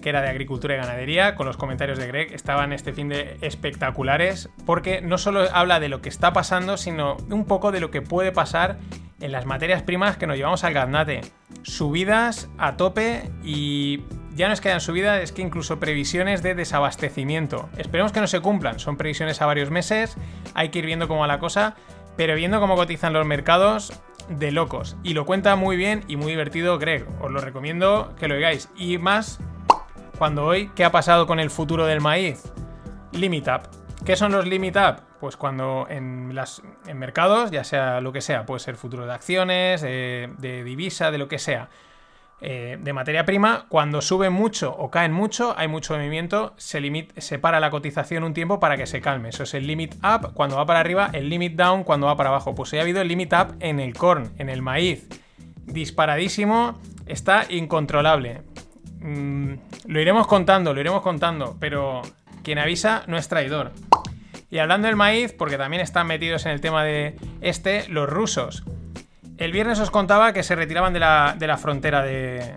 que 0.00 0.08
era 0.08 0.22
de 0.22 0.28
agricultura 0.28 0.74
y 0.74 0.76
ganadería, 0.76 1.34
con 1.34 1.46
los 1.46 1.56
comentarios 1.56 1.98
de 1.98 2.06
Greg. 2.06 2.32
Estaban 2.32 2.72
este 2.72 2.92
fin 2.92 3.08
de 3.08 3.36
espectaculares, 3.40 4.48
porque 4.64 5.00
no 5.00 5.18
solo 5.18 5.48
habla 5.52 5.80
de 5.80 5.88
lo 5.88 6.00
que 6.00 6.08
está 6.08 6.32
pasando, 6.32 6.76
sino 6.76 7.16
un 7.28 7.44
poco 7.44 7.72
de 7.72 7.80
lo 7.80 7.90
que 7.90 8.00
puede 8.00 8.30
pasar 8.30 8.78
en 9.20 9.32
las 9.32 9.46
materias 9.46 9.82
primas 9.82 10.16
que 10.16 10.26
nos 10.26 10.36
llevamos 10.36 10.64
al 10.64 10.74
gaznate. 10.74 11.20
Subidas 11.62 12.48
a 12.58 12.76
tope 12.76 13.30
y 13.44 14.04
ya 14.34 14.48
no 14.48 14.54
es 14.54 14.60
que 14.60 14.68
hayan 14.68 14.80
subidas, 14.80 15.22
es 15.22 15.32
que 15.32 15.42
incluso 15.42 15.78
previsiones 15.78 16.42
de 16.42 16.54
desabastecimiento. 16.54 17.68
Esperemos 17.76 18.12
que 18.12 18.20
no 18.20 18.26
se 18.26 18.40
cumplan, 18.40 18.78
son 18.78 18.96
previsiones 18.96 19.42
a 19.42 19.46
varios 19.46 19.70
meses, 19.70 20.16
hay 20.54 20.70
que 20.70 20.78
ir 20.78 20.86
viendo 20.86 21.08
cómo 21.08 21.20
va 21.20 21.26
la 21.26 21.38
cosa, 21.38 21.76
pero 22.16 22.34
viendo 22.34 22.60
cómo 22.60 22.76
cotizan 22.76 23.12
los 23.12 23.26
mercados, 23.26 23.92
de 24.30 24.52
locos. 24.52 24.96
Y 25.02 25.14
lo 25.14 25.26
cuenta 25.26 25.56
muy 25.56 25.76
bien 25.76 26.04
y 26.06 26.16
muy 26.16 26.30
divertido 26.30 26.78
Greg. 26.78 27.06
Os 27.20 27.30
lo 27.30 27.40
recomiendo 27.40 28.14
que 28.18 28.28
lo 28.28 28.36
oigáis. 28.36 28.68
Y 28.76 28.98
más 28.98 29.40
cuando 30.18 30.44
hoy, 30.44 30.70
¿qué 30.74 30.84
ha 30.84 30.92
pasado 30.92 31.26
con 31.26 31.40
el 31.40 31.50
futuro 31.50 31.86
del 31.86 32.00
maíz? 32.00 32.52
Limit 33.12 33.48
Up. 33.48 33.62
¿Qué 34.04 34.16
son 34.16 34.32
los 34.32 34.46
Limit 34.46 34.76
Up? 34.76 35.09
Pues 35.20 35.36
cuando 35.36 35.86
en, 35.90 36.28
mercados, 36.94 37.50
ya 37.50 37.62
sea 37.62 38.00
lo 38.00 38.12
que 38.12 38.22
sea, 38.22 38.46
puede 38.46 38.60
ser 38.60 38.76
futuro 38.76 39.04
de 39.06 39.12
acciones, 39.12 39.82
de, 39.82 40.62
divisa, 40.64 41.10
de 41.10 41.18
lo 41.18 41.28
que 41.28 41.38
sea, 41.38 41.68
eh, 42.40 42.78
de 42.80 42.92
materia 42.94 43.26
prima, 43.26 43.66
cuando 43.68 44.00
sube 44.00 44.30
mucho 44.30 44.74
o 44.74 44.90
caen 44.90 45.12
mucho, 45.12 45.54
hay 45.58 45.68
mucho 45.68 45.94
movimiento, 45.94 46.54
se, 46.56 46.80
limit, 46.80 47.12
se 47.18 47.38
para 47.38 47.60
la 47.60 47.68
cotización 47.68 48.24
un 48.24 48.32
tiempo 48.32 48.58
para 48.60 48.78
que 48.78 48.86
se 48.86 49.02
calme. 49.02 49.28
Eso 49.28 49.42
es 49.42 49.52
el 49.52 49.66
limit 49.66 49.94
up 49.96 50.32
cuando 50.32 50.56
va 50.56 50.64
para 50.64 50.80
arriba, 50.80 51.10
el 51.12 51.28
limit 51.28 51.54
down 51.54 51.84
cuando 51.84 52.06
va 52.06 52.16
para 52.16 52.30
abajo. 52.30 52.54
Pues 52.54 52.72
hoy 52.72 52.78
ha 52.78 52.82
habido 52.82 53.02
el 53.02 53.08
limit 53.08 53.34
up 53.34 53.56
en 53.60 53.78
el 53.78 53.92
corn, 53.92 54.32
en 54.38 54.48
el 54.48 54.62
maíz. 54.62 55.06
Disparadísimo, 55.66 56.80
está 57.04 57.44
incontrolable. 57.50 58.40
Mm, 59.00 59.54
lo 59.86 60.00
iremos 60.00 60.26
contando, 60.26 60.72
lo 60.72 60.80
iremos 60.80 61.02
contando, 61.02 61.56
pero 61.60 62.00
quien 62.42 62.58
avisa 62.58 63.04
no 63.06 63.18
es 63.18 63.28
traidor. 63.28 63.72
Y 64.50 64.58
hablando 64.58 64.88
del 64.88 64.96
maíz, 64.96 65.32
porque 65.32 65.56
también 65.56 65.80
están 65.80 66.06
metidos 66.06 66.44
en 66.44 66.52
el 66.52 66.60
tema 66.60 66.82
de 66.82 67.16
este, 67.40 67.88
los 67.88 68.08
rusos. 68.08 68.64
El 69.38 69.52
viernes 69.52 69.78
os 69.78 69.90
contaba 69.90 70.32
que 70.32 70.42
se 70.42 70.56
retiraban 70.56 70.92
de 70.92 71.00
la, 71.00 71.36
la 71.38 71.56
frontera 71.56 72.02
de... 72.02 72.56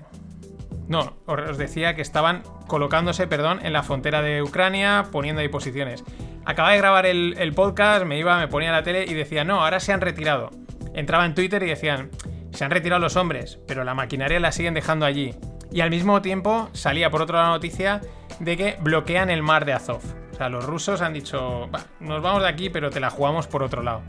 No, 0.88 1.15
os 1.25 1.57
decía 1.57 1.95
que 1.95 2.01
estaban 2.01 2.43
colocándose, 2.67 3.27
perdón, 3.27 3.59
en 3.63 3.71
la 3.73 3.83
frontera 3.83 4.21
de 4.21 4.41
Ucrania, 4.41 5.05
poniendo 5.12 5.41
ahí 5.41 5.47
posiciones. 5.47 6.03
Acababa 6.45 6.73
de 6.73 6.79
grabar 6.79 7.05
el, 7.05 7.53
podcast, 7.55 8.05
me 8.05 8.17
iba, 8.19 8.38
me 8.38 8.50
ponía 8.50 8.71
la 8.71 8.83
tele 8.83 9.05
y 9.05 9.13
decía, 9.13 9.45
no, 9.45 9.63
ahora 9.63 9.79
se 9.79 9.93
han 9.93 10.01
retirado. 10.01 10.50
Entraba 10.93 11.25
en 11.25 11.35
Twitter 11.35 11.63
y 11.63 11.67
decían, 11.67 12.09
se 12.51 12.65
han 12.65 12.71
retirado 12.71 13.00
los 13.00 13.15
hombres, 13.15 13.59
pero 13.65 13.83
la 13.83 13.93
maquinaria 13.93 14.39
la 14.39 14.51
siguen 14.51 14.73
dejando 14.73 15.05
allí. 15.05 15.35
Y 15.71 15.81
al 15.81 15.89
mismo 15.89 16.21
tiempo 16.21 16.69
salía 16.73 17.09
por 17.09 17.21
otra 17.21 17.47
noticia 17.47 18.01
de 18.39 18.57
que 18.57 18.77
bloquean 18.81 19.29
el 19.29 19.41
mar 19.41 19.63
de 19.63 19.73
Azov. 19.73 20.22
O 20.33 20.35
sea, 20.35 20.49
los 20.49 20.65
rusos 20.65 21.01
han 21.01 21.13
dicho, 21.13 21.69
"Va, 21.73 21.81
nos 21.99 22.21
vamos 22.21 22.41
de 22.41 22.49
aquí, 22.49 22.69
pero 22.69 22.89
te 22.89 22.99
la 22.99 23.09
jugamos 23.09 23.47
por 23.47 23.63
otro 23.63 23.83
lado. 23.83 24.01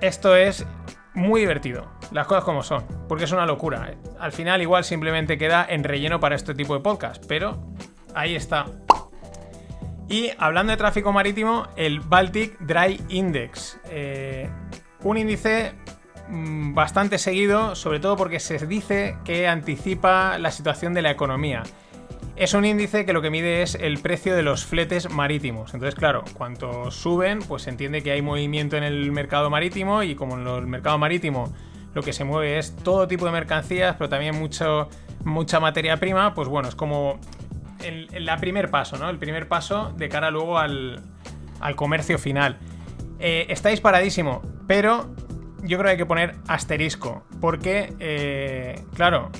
Esto 0.00 0.34
es 0.34 0.66
muy 1.14 1.40
divertido, 1.42 1.86
las 2.10 2.26
cosas 2.26 2.42
como 2.44 2.62
son, 2.62 2.84
porque 3.08 3.24
es 3.24 3.32
una 3.32 3.46
locura. 3.46 3.94
Al 4.18 4.32
final 4.32 4.60
igual 4.60 4.82
simplemente 4.82 5.38
queda 5.38 5.64
en 5.68 5.84
relleno 5.84 6.18
para 6.18 6.34
este 6.34 6.54
tipo 6.54 6.74
de 6.74 6.80
podcast, 6.80 7.24
pero 7.28 7.62
ahí 8.14 8.34
está. 8.34 8.66
Y 10.08 10.30
hablando 10.38 10.72
de 10.72 10.76
tráfico 10.76 11.12
marítimo, 11.12 11.68
el 11.76 12.00
Baltic 12.00 12.58
Dry 12.60 13.00
Index. 13.08 13.78
Eh, 13.90 14.48
un 15.04 15.16
índice 15.16 15.72
mm, 16.28 16.74
bastante 16.74 17.18
seguido, 17.18 17.74
sobre 17.74 18.00
todo 18.00 18.16
porque 18.16 18.40
se 18.40 18.66
dice 18.66 19.16
que 19.24 19.48
anticipa 19.48 20.38
la 20.38 20.50
situación 20.50 20.92
de 20.94 21.02
la 21.02 21.10
economía. 21.10 21.62
Es 22.42 22.54
un 22.54 22.64
índice 22.64 23.06
que 23.06 23.12
lo 23.12 23.22
que 23.22 23.30
mide 23.30 23.62
es 23.62 23.76
el 23.76 24.00
precio 24.00 24.34
de 24.34 24.42
los 24.42 24.66
fletes 24.66 25.08
marítimos. 25.08 25.74
Entonces, 25.74 25.94
claro, 25.94 26.24
cuanto 26.34 26.90
suben, 26.90 27.38
pues 27.38 27.62
se 27.62 27.70
entiende 27.70 28.02
que 28.02 28.10
hay 28.10 28.20
movimiento 28.20 28.76
en 28.76 28.82
el 28.82 29.12
mercado 29.12 29.48
marítimo 29.48 30.02
y 30.02 30.16
como 30.16 30.36
en 30.36 30.44
el 30.44 30.66
mercado 30.66 30.98
marítimo 30.98 31.54
lo 31.94 32.02
que 32.02 32.12
se 32.12 32.24
mueve 32.24 32.58
es 32.58 32.74
todo 32.74 33.06
tipo 33.06 33.26
de 33.26 33.30
mercancías, 33.30 33.94
pero 33.96 34.08
también 34.08 34.36
mucho, 34.36 34.88
mucha 35.24 35.60
materia 35.60 35.98
prima, 35.98 36.34
pues 36.34 36.48
bueno, 36.48 36.68
es 36.68 36.74
como 36.74 37.20
el, 37.84 38.08
la 38.24 38.38
primer 38.38 38.72
paso, 38.72 38.98
¿no? 38.98 39.08
El 39.08 39.18
primer 39.18 39.46
paso 39.46 39.92
de 39.96 40.08
cara 40.08 40.32
luego 40.32 40.58
al, 40.58 41.00
al 41.60 41.76
comercio 41.76 42.18
final. 42.18 42.58
Eh, 43.20 43.46
estáis 43.50 43.80
paradísimo, 43.80 44.42
pero 44.66 45.14
yo 45.62 45.78
creo 45.78 45.84
que 45.84 45.90
hay 45.90 45.96
que 45.96 46.06
poner 46.06 46.34
asterisco, 46.48 47.24
porque, 47.40 47.94
eh, 48.00 48.82
claro, 48.96 49.30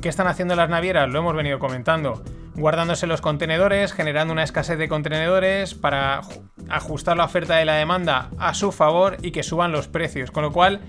¿qué 0.00 0.08
están 0.08 0.26
haciendo 0.26 0.56
las 0.56 0.68
navieras? 0.68 1.08
Lo 1.08 1.18
hemos 1.18 1.34
venido 1.34 1.58
comentando. 1.58 2.22
Guardándose 2.54 3.06
los 3.06 3.20
contenedores, 3.20 3.92
generando 3.92 4.32
una 4.32 4.42
escasez 4.42 4.78
de 4.78 4.88
contenedores 4.88 5.74
para 5.74 6.22
ju- 6.22 6.42
ajustar 6.70 7.16
la 7.16 7.24
oferta 7.24 7.56
de 7.56 7.64
la 7.66 7.74
demanda 7.74 8.30
a 8.38 8.54
su 8.54 8.72
favor 8.72 9.18
y 9.20 9.30
que 9.30 9.42
suban 9.42 9.72
los 9.72 9.88
precios. 9.88 10.30
Con 10.30 10.42
lo 10.42 10.52
cual, 10.52 10.80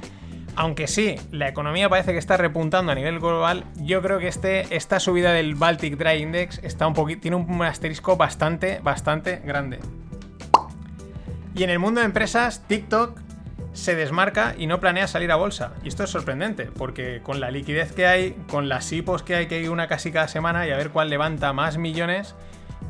aunque 0.56 0.88
sí, 0.88 1.16
la 1.32 1.50
economía 1.50 1.90
parece 1.90 2.14
que 2.14 2.20
está 2.20 2.38
repuntando 2.38 2.94
a 2.94 2.96
nivel 2.96 3.20
global, 3.20 3.66
yo 3.76 4.02
creo 4.02 4.18
que 4.20 4.30
este, 4.30 4.74
esta 4.76 5.02
subida 5.02 5.34
del 5.34 5.56
Baltic 5.56 5.98
Dry 5.98 6.22
Index 6.22 6.60
está 6.64 6.88
un 6.88 6.94
poquito, 6.94 7.22
tiene 7.22 7.36
un 7.36 7.62
asterisco 7.64 8.16
bastante, 8.16 8.80
bastante 8.82 9.42
grande. 9.44 9.80
Y 11.54 11.64
en 11.64 11.70
el 11.70 11.80
mundo 11.80 12.00
de 12.00 12.06
empresas, 12.06 12.64
TikTok 12.68 13.20
se 13.74 13.96
desmarca 13.96 14.56
y 14.58 14.68
no 14.68 14.80
planea 14.80 15.08
salir 15.08 15.32
a 15.32 15.36
bolsa. 15.36 15.74
Y 15.84 15.88
esto 15.88 16.04
es 16.04 16.10
sorprendente, 16.10 16.66
porque 16.66 17.22
con 17.24 17.40
la 17.40 17.52
liquidez 17.52 17.92
que 17.92 18.08
hay, 18.08 18.36
con 18.50 18.70
las 18.70 18.92
IPOs 18.92 19.24
que 19.24 19.36
hay, 19.36 19.48
que 19.48 19.56
hay 19.56 19.68
una 19.68 19.88
casi 19.88 20.12
cada 20.12 20.28
semana 20.28 20.68
y 20.68 20.72
a 20.72 20.78
ver 20.78 20.90
cuál 20.90 21.10
levanta 21.10 21.54
más 21.54 21.78
millones, 21.78 22.36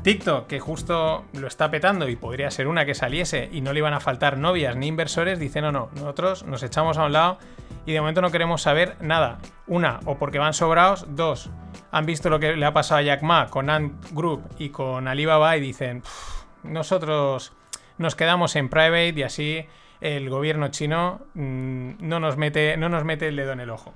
TikTok, 0.03 0.47
que 0.47 0.59
justo 0.59 1.25
lo 1.33 1.47
está 1.47 1.69
petando 1.69 2.07
y 2.07 2.15
podría 2.15 2.51
ser 2.51 2.67
una 2.67 2.85
que 2.85 2.95
saliese 2.95 3.49
y 3.51 3.61
no 3.61 3.73
le 3.73 3.79
iban 3.79 3.93
a 3.93 3.99
faltar 3.99 4.37
novias 4.37 4.75
ni 4.75 4.87
inversores, 4.87 5.39
dice 5.39 5.61
no, 5.61 5.71
no, 5.71 5.89
nosotros 5.95 6.43
nos 6.45 6.63
echamos 6.63 6.97
a 6.97 7.05
un 7.05 7.13
lado 7.13 7.39
y 7.85 7.93
de 7.93 7.99
momento 7.99 8.21
no 8.21 8.31
queremos 8.31 8.61
saber 8.61 8.95
nada. 9.01 9.39
Una, 9.65 9.99
o 10.05 10.17
porque 10.17 10.39
van 10.39 10.53
sobrados, 10.53 11.05
dos, 11.09 11.49
han 11.91 12.05
visto 12.05 12.29
lo 12.29 12.39
que 12.39 12.55
le 12.55 12.65
ha 12.65 12.73
pasado 12.73 12.99
a 12.99 13.03
Jack 13.03 13.21
Ma 13.21 13.47
con 13.47 13.69
Ant 13.69 14.11
Group 14.11 14.43
y 14.59 14.69
con 14.69 15.07
Alibaba 15.07 15.57
y 15.57 15.61
dicen, 15.61 16.01
"Pff, 16.01 16.45
nosotros 16.63 17.53
nos 17.97 18.15
quedamos 18.15 18.55
en 18.55 18.69
private 18.69 19.13
y 19.17 19.23
así 19.23 19.65
el 20.01 20.29
gobierno 20.29 20.67
chino 20.69 21.21
mm, 21.33 21.91
no, 21.99 22.19
nos 22.19 22.37
mete, 22.37 22.77
no 22.77 22.89
nos 22.89 23.03
mete 23.03 23.27
el 23.27 23.35
dedo 23.35 23.51
en 23.53 23.59
el 23.59 23.69
ojo. 23.69 23.93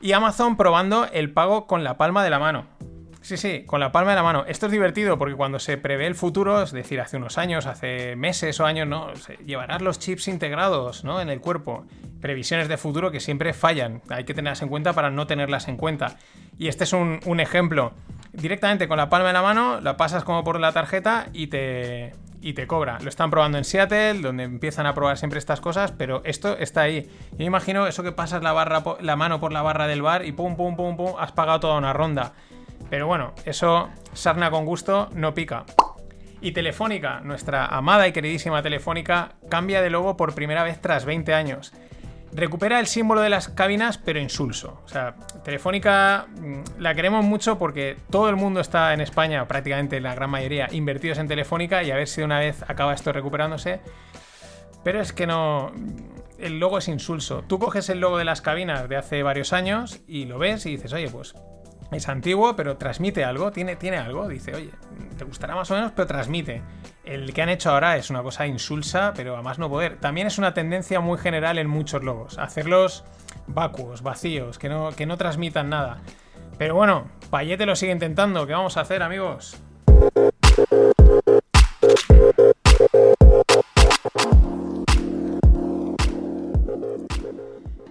Y 0.00 0.12
Amazon 0.12 0.56
probando 0.56 1.06
el 1.12 1.32
pago 1.32 1.66
con 1.66 1.82
la 1.84 1.96
palma 1.96 2.22
de 2.22 2.30
la 2.30 2.38
mano. 2.38 2.66
Sí, 3.22 3.36
sí, 3.36 3.64
con 3.66 3.80
la 3.80 3.90
palma 3.90 4.10
de 4.12 4.16
la 4.16 4.22
mano. 4.22 4.44
Esto 4.46 4.66
es 4.66 4.72
divertido 4.72 5.18
porque 5.18 5.34
cuando 5.34 5.58
se 5.58 5.78
prevé 5.78 6.06
el 6.06 6.14
futuro, 6.14 6.62
es 6.62 6.70
decir, 6.70 7.00
hace 7.00 7.16
unos 7.16 7.38
años, 7.38 7.66
hace 7.66 8.14
meses 8.14 8.60
o 8.60 8.66
años, 8.66 8.86
¿no? 8.86 9.16
Se- 9.16 9.36
llevarás 9.38 9.82
los 9.82 9.98
chips 9.98 10.28
integrados 10.28 11.02
¿no? 11.02 11.20
en 11.20 11.28
el 11.28 11.40
cuerpo. 11.40 11.86
Previsiones 12.20 12.68
de 12.68 12.76
futuro 12.76 13.10
que 13.10 13.18
siempre 13.18 13.52
fallan. 13.52 14.00
Hay 14.10 14.24
que 14.24 14.34
tenerlas 14.34 14.62
en 14.62 14.68
cuenta 14.68 14.92
para 14.92 15.10
no 15.10 15.26
tenerlas 15.26 15.66
en 15.66 15.76
cuenta. 15.76 16.18
Y 16.56 16.68
este 16.68 16.84
es 16.84 16.92
un, 16.92 17.18
un 17.24 17.40
ejemplo. 17.40 17.94
Directamente 18.36 18.86
con 18.86 18.98
la 18.98 19.08
palma 19.08 19.28
de 19.28 19.32
la 19.32 19.42
mano, 19.42 19.80
la 19.80 19.96
pasas 19.96 20.22
como 20.22 20.44
por 20.44 20.60
la 20.60 20.72
tarjeta 20.72 21.26
y 21.32 21.46
te, 21.46 22.12
y 22.42 22.52
te 22.52 22.66
cobra. 22.66 22.98
Lo 23.00 23.08
están 23.08 23.30
probando 23.30 23.56
en 23.58 23.64
Seattle, 23.64 24.20
donde 24.20 24.44
empiezan 24.44 24.86
a 24.86 24.94
probar 24.94 25.16
siempre 25.16 25.38
estas 25.38 25.60
cosas, 25.60 25.92
pero 25.92 26.20
esto 26.24 26.56
está 26.58 26.82
ahí. 26.82 27.10
Yo 27.38 27.46
imagino 27.46 27.86
eso 27.86 28.02
que 28.02 28.12
pasas 28.12 28.42
la, 28.42 28.52
barra, 28.52 28.84
la 29.00 29.16
mano 29.16 29.40
por 29.40 29.52
la 29.52 29.62
barra 29.62 29.86
del 29.86 30.02
bar 30.02 30.24
y 30.24 30.32
pum, 30.32 30.54
pum, 30.54 30.76
pum, 30.76 30.96
pum, 30.96 31.14
has 31.18 31.32
pagado 31.32 31.60
toda 31.60 31.78
una 31.78 31.92
ronda. 31.92 32.34
Pero 32.90 33.06
bueno, 33.06 33.32
eso, 33.46 33.88
sarna 34.12 34.50
con 34.50 34.64
gusto, 34.64 35.08
no 35.14 35.34
pica. 35.34 35.64
Y 36.40 36.52
Telefónica, 36.52 37.20
nuestra 37.20 37.66
amada 37.66 38.06
y 38.06 38.12
queridísima 38.12 38.62
Telefónica, 38.62 39.32
cambia 39.48 39.80
de 39.80 39.90
logo 39.90 40.16
por 40.16 40.34
primera 40.34 40.62
vez 40.62 40.80
tras 40.80 41.04
20 41.04 41.32
años. 41.32 41.72
Recupera 42.36 42.78
el 42.80 42.86
símbolo 42.86 43.22
de 43.22 43.30
las 43.30 43.48
cabinas, 43.48 43.96
pero 43.96 44.20
insulso. 44.20 44.82
O 44.84 44.88
sea, 44.88 45.14
Telefónica 45.42 46.26
mm, 46.28 46.78
la 46.78 46.94
queremos 46.94 47.24
mucho 47.24 47.58
porque 47.58 47.96
todo 48.10 48.28
el 48.28 48.36
mundo 48.36 48.60
está 48.60 48.92
en 48.92 49.00
España, 49.00 49.48
prácticamente 49.48 49.98
la 50.00 50.14
gran 50.14 50.28
mayoría, 50.28 50.68
invertidos 50.70 51.16
en 51.16 51.28
Telefónica 51.28 51.82
y 51.82 51.90
a 51.90 51.96
ver 51.96 52.06
si 52.06 52.20
de 52.20 52.26
una 52.26 52.40
vez 52.40 52.62
acaba 52.68 52.92
esto 52.92 53.10
recuperándose. 53.10 53.80
Pero 54.84 55.00
es 55.00 55.14
que 55.14 55.26
no. 55.26 55.72
El 56.38 56.60
logo 56.60 56.76
es 56.76 56.88
insulso. 56.88 57.42
Tú 57.48 57.58
coges 57.58 57.88
el 57.88 58.00
logo 58.00 58.18
de 58.18 58.26
las 58.26 58.42
cabinas 58.42 58.86
de 58.86 58.96
hace 58.96 59.22
varios 59.22 59.54
años 59.54 60.02
y 60.06 60.26
lo 60.26 60.38
ves 60.38 60.66
y 60.66 60.72
dices, 60.72 60.92
oye, 60.92 61.08
pues 61.08 61.34
es 61.92 62.08
antiguo, 62.08 62.56
pero 62.56 62.76
transmite 62.76 63.24
algo, 63.24 63.50
tiene, 63.52 63.76
tiene 63.76 63.98
algo. 63.98 64.28
Dice, 64.28 64.54
oye, 64.54 64.70
te 65.16 65.24
gustará 65.24 65.54
más 65.54 65.70
o 65.70 65.74
menos, 65.74 65.92
pero 65.94 66.06
transmite. 66.06 66.62
El 67.04 67.32
que 67.32 67.42
han 67.42 67.48
hecho 67.48 67.70
ahora 67.70 67.96
es 67.96 68.10
una 68.10 68.22
cosa 68.22 68.46
insulsa, 68.46 69.12
pero 69.14 69.36
a 69.36 69.42
más 69.42 69.58
no 69.58 69.68
poder. 69.68 69.98
También 69.98 70.26
es 70.26 70.38
una 70.38 70.54
tendencia 70.54 71.00
muy 71.00 71.18
general 71.18 71.58
en 71.58 71.68
muchos 71.68 72.02
logos, 72.02 72.38
hacerlos 72.38 73.04
vacuos, 73.46 74.02
vacíos, 74.02 74.58
que 74.58 74.68
no, 74.68 74.90
que 74.90 75.06
no 75.06 75.16
transmitan 75.16 75.70
nada. 75.70 75.98
Pero 76.58 76.74
bueno, 76.74 77.06
Payete 77.30 77.66
lo 77.66 77.76
sigue 77.76 77.92
intentando. 77.92 78.46
¿Qué 78.46 78.52
vamos 78.52 78.76
a 78.76 78.80
hacer, 78.80 79.02
amigos? 79.02 79.60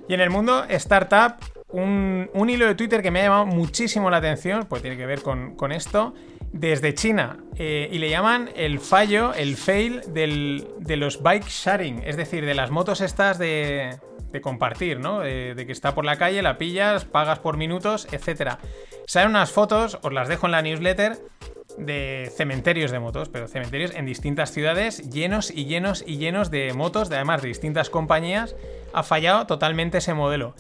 Y 0.08 0.14
en 0.14 0.22
el 0.22 0.30
mundo 0.30 0.66
startup, 0.70 1.38
un, 1.82 2.50
hilo 2.50 2.66
de 2.68 2.76
Twitter 2.76 3.02
que 3.02 3.12
me 3.12 3.20
ha 3.22 3.24
llamado 3.24 3.46
muchísimo 3.46 4.10
la 4.10 4.18
atención, 4.18 4.66
pues 4.68 4.82
tiene 4.82 4.98
que 4.98 5.06
ver 5.06 5.22
con, 5.22 5.72
esto, 5.72 6.14
desde 6.52 6.94
China. 6.94 7.38
eh, 7.58 7.90
y 7.92 7.98
le 8.00 8.10
llaman 8.10 8.50
el 8.56 8.80
fallo, 8.80 9.34
el 9.34 9.56
fail 9.58 10.02
del- 10.14 10.68
de 10.80 10.98
los 10.98 11.22
bike 11.22 11.48
sharing, 11.48 12.02
es 12.06 12.18
decir, 12.18 12.46
de 12.46 12.54
las 12.54 12.72
motos 12.72 13.02
estas 13.02 13.38
de, 13.38 13.98
compartir, 14.42 15.00
¿no? 15.00 15.22
De, 15.22 15.56
de 15.56 15.66
que 15.66 15.72
está 15.72 15.96
por 15.96 16.04
la 16.04 16.18
calle, 16.18 16.42
la 16.42 16.58
pillas, 16.58 17.06
pagas 17.06 17.40
por 17.40 17.56
minutos, 17.56 18.06
etc. 18.12 18.56
Salen 19.08 19.30
unas 19.30 19.50
fotos, 19.52 19.98
os 20.02 20.12
las 20.12 20.28
dejo 20.28 20.48
en 20.48 20.52
la 20.52 20.62
newsletter, 20.62 21.18
de 21.78 22.30
cementerios 22.36 22.92
de 22.92 23.00
motos, 23.00 23.30
pero 23.30 23.48
cementerios 23.48 23.94
en 23.96 24.06
distintas 24.06 24.52
ciudades 24.52 25.10
llenos 25.10 25.52
y 25.52 25.66
llenos 25.66 26.04
y 26.06 26.18
llenos 26.18 26.52
de 26.52 26.74
motos, 26.74 27.10
de 27.10 27.16
además 27.16 27.42
de 27.42 27.48
distintas 27.48 27.90
compañías. 27.90 28.56
Ha 28.94 29.04
fallado 29.04 29.48
totalmente 29.48 30.00
ese 30.00 30.14
modelo. 30.14 30.54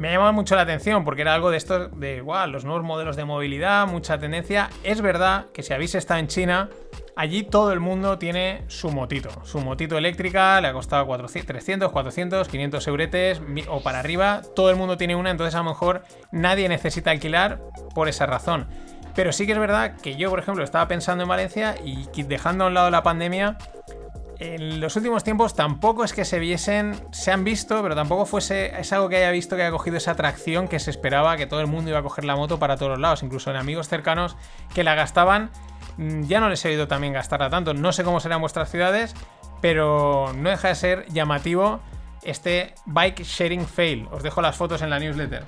Me 0.00 0.08
ha 0.08 0.12
llamado 0.12 0.32
mucho 0.32 0.56
la 0.56 0.62
atención 0.62 1.04
porque 1.04 1.20
era 1.20 1.34
algo 1.34 1.50
de 1.50 1.58
esto 1.58 1.88
de 1.90 2.22
wow, 2.22 2.46
los 2.46 2.64
nuevos 2.64 2.82
modelos 2.82 3.16
de 3.16 3.26
movilidad, 3.26 3.86
mucha 3.86 4.18
tendencia. 4.18 4.70
Es 4.82 5.02
verdad 5.02 5.48
que 5.52 5.62
si 5.62 5.74
habéis 5.74 5.94
estado 5.94 6.18
en 6.20 6.26
China, 6.26 6.70
allí 7.16 7.42
todo 7.42 7.70
el 7.70 7.80
mundo 7.80 8.16
tiene 8.16 8.64
su 8.68 8.90
motito. 8.90 9.28
Su 9.44 9.60
motito 9.60 9.98
eléctrica 9.98 10.58
le 10.62 10.68
ha 10.68 10.72
costado 10.72 11.04
400, 11.04 11.46
300, 11.46 11.92
400, 11.92 12.48
500 12.48 12.88
euretes 12.88 13.42
o 13.68 13.82
para 13.82 13.98
arriba. 13.98 14.40
Todo 14.56 14.70
el 14.70 14.76
mundo 14.76 14.96
tiene 14.96 15.16
una, 15.16 15.32
entonces 15.32 15.54
a 15.54 15.58
lo 15.58 15.64
mejor 15.64 16.02
nadie 16.32 16.66
necesita 16.70 17.10
alquilar 17.10 17.60
por 17.94 18.08
esa 18.08 18.24
razón. 18.24 18.68
Pero 19.14 19.34
sí 19.34 19.44
que 19.44 19.52
es 19.52 19.58
verdad 19.58 19.96
que 20.00 20.16
yo, 20.16 20.30
por 20.30 20.38
ejemplo, 20.38 20.64
estaba 20.64 20.88
pensando 20.88 21.24
en 21.24 21.28
Valencia 21.28 21.74
y 21.84 22.06
dejando 22.22 22.64
a 22.64 22.68
un 22.68 22.74
lado 22.74 22.88
la 22.88 23.02
pandemia, 23.02 23.58
en 24.40 24.80
los 24.80 24.96
últimos 24.96 25.22
tiempos 25.22 25.54
tampoco 25.54 26.02
es 26.02 26.14
que 26.14 26.24
se 26.24 26.38
viesen, 26.38 26.94
se 27.12 27.30
han 27.30 27.44
visto, 27.44 27.82
pero 27.82 27.94
tampoco 27.94 28.24
fuese, 28.24 28.80
es 28.80 28.90
algo 28.90 29.10
que 29.10 29.16
haya 29.16 29.30
visto 29.30 29.54
que 29.54 29.62
haya 29.62 29.70
cogido 29.70 29.98
esa 29.98 30.12
atracción 30.12 30.66
que 30.66 30.78
se 30.78 30.90
esperaba 30.90 31.36
que 31.36 31.46
todo 31.46 31.60
el 31.60 31.66
mundo 31.66 31.90
iba 31.90 31.98
a 31.98 32.02
coger 32.02 32.24
la 32.24 32.36
moto 32.36 32.58
para 32.58 32.78
todos 32.78 32.92
los 32.92 32.98
lados, 32.98 33.22
incluso 33.22 33.50
en 33.50 33.58
amigos 33.58 33.88
cercanos 33.88 34.38
que 34.74 34.82
la 34.82 34.94
gastaban, 34.94 35.50
mm, 35.98 36.22
ya 36.22 36.40
no 36.40 36.48
les 36.48 36.64
he 36.64 36.68
oído 36.68 36.88
también 36.88 37.12
gastarla 37.12 37.50
tanto, 37.50 37.74
no 37.74 37.92
sé 37.92 38.02
cómo 38.02 38.18
será 38.18 38.36
en 38.36 38.40
vuestras 38.40 38.70
ciudades, 38.70 39.14
pero 39.60 40.32
no 40.34 40.48
deja 40.48 40.68
de 40.68 40.74
ser 40.74 41.06
llamativo 41.08 41.80
este 42.22 42.74
bike 42.86 43.22
sharing 43.22 43.66
fail, 43.66 44.08
os 44.10 44.22
dejo 44.22 44.40
las 44.40 44.56
fotos 44.56 44.80
en 44.80 44.88
la 44.88 44.98
newsletter. 44.98 45.44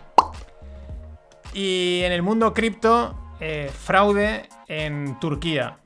Y 1.54 2.02
en 2.04 2.12
el 2.12 2.20
mundo 2.20 2.52
cripto, 2.52 3.14
eh, 3.40 3.70
fraude 3.72 4.50
en 4.68 5.18
Turquía. 5.18 5.78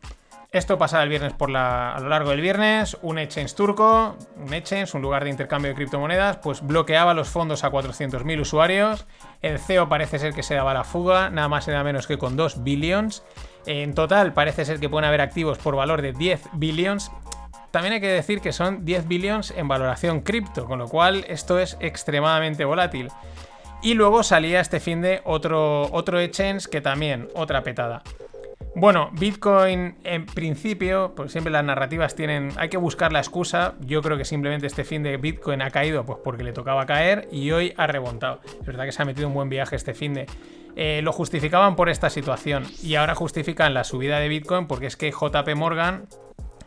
Esto 0.52 0.78
pasaba 0.78 1.02
el 1.02 1.08
viernes 1.08 1.32
por 1.32 1.50
la, 1.50 1.94
a 1.94 2.00
lo 2.00 2.08
largo 2.08 2.30
del 2.30 2.40
viernes. 2.40 2.96
Un 3.02 3.18
exchange 3.18 3.54
turco, 3.54 4.16
un 4.36 4.54
exchange, 4.54 4.94
un 4.94 5.02
lugar 5.02 5.24
de 5.24 5.30
intercambio 5.30 5.70
de 5.70 5.74
criptomonedas, 5.74 6.38
pues 6.38 6.64
bloqueaba 6.64 7.14
los 7.14 7.28
fondos 7.28 7.64
a 7.64 7.70
400.000 7.70 8.40
usuarios. 8.40 9.06
El 9.42 9.58
CEO 9.58 9.88
parece 9.88 10.18
ser 10.18 10.34
que 10.34 10.42
se 10.42 10.54
daba 10.54 10.72
la 10.72 10.84
fuga, 10.84 11.30
nada 11.30 11.48
más 11.48 11.66
y 11.68 11.72
nada 11.72 11.84
menos 11.84 12.06
que 12.06 12.16
con 12.16 12.36
2 12.36 12.62
billions. 12.62 13.24
En 13.66 13.94
total 13.94 14.32
parece 14.32 14.64
ser 14.64 14.78
que 14.78 14.88
pueden 14.88 15.06
haber 15.06 15.20
activos 15.20 15.58
por 15.58 15.74
valor 15.74 16.00
de 16.00 16.12
10 16.12 16.48
billions. 16.52 17.10
También 17.72 17.94
hay 17.94 18.00
que 18.00 18.08
decir 18.08 18.40
que 18.40 18.52
son 18.52 18.84
10 18.84 19.08
billions 19.08 19.52
en 19.54 19.68
valoración 19.68 20.20
cripto, 20.20 20.64
con 20.64 20.78
lo 20.78 20.88
cual 20.88 21.26
esto 21.28 21.58
es 21.58 21.76
extremadamente 21.80 22.64
volátil. 22.64 23.10
Y 23.82 23.94
luego 23.94 24.22
salía 24.22 24.60
este 24.60 24.80
fin 24.80 25.02
de 25.02 25.20
otro, 25.24 25.92
otro 25.92 26.18
exchange 26.20 26.66
que 26.68 26.80
también, 26.80 27.28
otra 27.34 27.62
petada. 27.62 28.02
Bueno, 28.78 29.08
Bitcoin 29.12 29.96
en 30.04 30.26
principio, 30.26 31.14
pues 31.16 31.32
siempre 31.32 31.50
las 31.50 31.64
narrativas 31.64 32.14
tienen, 32.14 32.50
hay 32.58 32.68
que 32.68 32.76
buscar 32.76 33.10
la 33.10 33.20
excusa. 33.20 33.74
Yo 33.80 34.02
creo 34.02 34.18
que 34.18 34.26
simplemente 34.26 34.66
este 34.66 34.84
fin 34.84 35.02
de 35.02 35.16
Bitcoin 35.16 35.62
ha 35.62 35.70
caído 35.70 36.04
pues 36.04 36.18
porque 36.22 36.44
le 36.44 36.52
tocaba 36.52 36.84
caer 36.84 37.26
y 37.32 37.52
hoy 37.52 37.72
ha 37.78 37.86
remontado. 37.86 38.42
Es 38.44 38.66
verdad 38.66 38.84
que 38.84 38.92
se 38.92 39.00
ha 39.00 39.06
metido 39.06 39.28
un 39.28 39.32
buen 39.32 39.48
viaje 39.48 39.76
este 39.76 39.94
fin 39.94 40.12
de. 40.12 40.26
Eh, 40.76 41.00
lo 41.02 41.14
justificaban 41.14 41.74
por 41.74 41.88
esta 41.88 42.10
situación 42.10 42.66
y 42.82 42.96
ahora 42.96 43.14
justifican 43.14 43.72
la 43.72 43.82
subida 43.82 44.18
de 44.18 44.28
Bitcoin 44.28 44.66
porque 44.66 44.88
es 44.88 44.96
que 44.98 45.10
JP 45.10 45.54
Morgan 45.56 46.04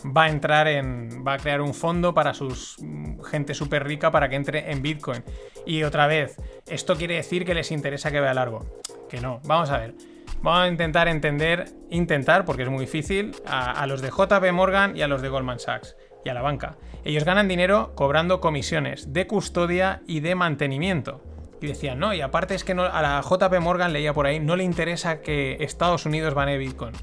va 0.04 0.24
a 0.24 0.30
entrar 0.30 0.68
en. 0.68 1.24
va 1.24 1.34
a 1.34 1.38
crear 1.38 1.62
un 1.62 1.76
fondo 1.76 2.16
para 2.16 2.34
sus 2.34 2.78
mm, 2.80 3.22
gente 3.22 3.54
súper 3.54 3.84
rica 3.84 4.10
para 4.10 4.30
que 4.30 4.36
entre 4.36 4.72
en 4.72 4.82
Bitcoin. 4.82 5.24
Y 5.64 5.84
otra 5.84 6.08
vez, 6.08 6.38
esto 6.66 6.96
quiere 6.96 7.18
decir 7.18 7.46
que 7.46 7.54
les 7.54 7.72
interesa 7.72 8.10
que 8.10 8.20
vea 8.20 8.34
largo. 8.34 8.66
Que 9.08 9.22
no, 9.22 9.42
vamos 9.44 9.70
a 9.70 9.78
ver. 9.78 9.94
Vamos 10.42 10.62
a 10.62 10.68
intentar 10.70 11.08
entender, 11.10 11.66
intentar, 11.90 12.46
porque 12.46 12.64
es 12.64 12.70
muy 12.70 12.82
difícil, 12.86 13.34
a, 13.46 13.86
los 13.88 14.02
de 14.02 14.10
JP 14.10 14.52
Morgan 14.54 14.96
y 14.96 15.02
a 15.02 15.08
los 15.08 15.22
de 15.22 15.28
Goldman 15.28 15.60
Sachs 15.60 15.98
y 16.24 16.30
a 16.30 16.34
la 16.34 16.42
banca. 16.42 16.78
Ellos 17.04 17.26
ganan 17.26 17.48
dinero 17.50 17.94
cobrando 17.96 18.40
comisiones 18.40 19.12
de 19.12 19.28
custodia 19.28 20.02
y 20.08 20.22
de 20.22 20.36
mantenimiento. 20.36 21.22
Y 21.62 21.68
decían, 21.68 22.00
no, 22.00 22.14
y 22.14 22.22
aparte 22.22 22.56
es 22.56 22.64
que 22.64 22.72
a 22.72 23.02
la 23.02 23.22
JP 23.22 23.60
Morgan 23.60 23.92
leía 23.92 24.14
por 24.14 24.28
ahí, 24.28 24.40
no 24.40 24.56
le 24.56 24.64
interesa 24.64 25.20
que 25.22 25.58
Estados 25.60 26.06
Unidos 26.06 26.34
banee 26.34 26.58
Bitcoin. 26.58 26.94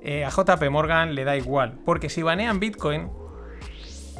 Eh, 0.00 0.24
a 0.24 0.30
JP 0.30 0.70
Morgan 0.70 1.16
le 1.16 1.24
da 1.24 1.36
igual, 1.36 1.78
porque 1.84 2.08
si 2.08 2.22
banean 2.22 2.60
Bitcoin, 2.60 3.10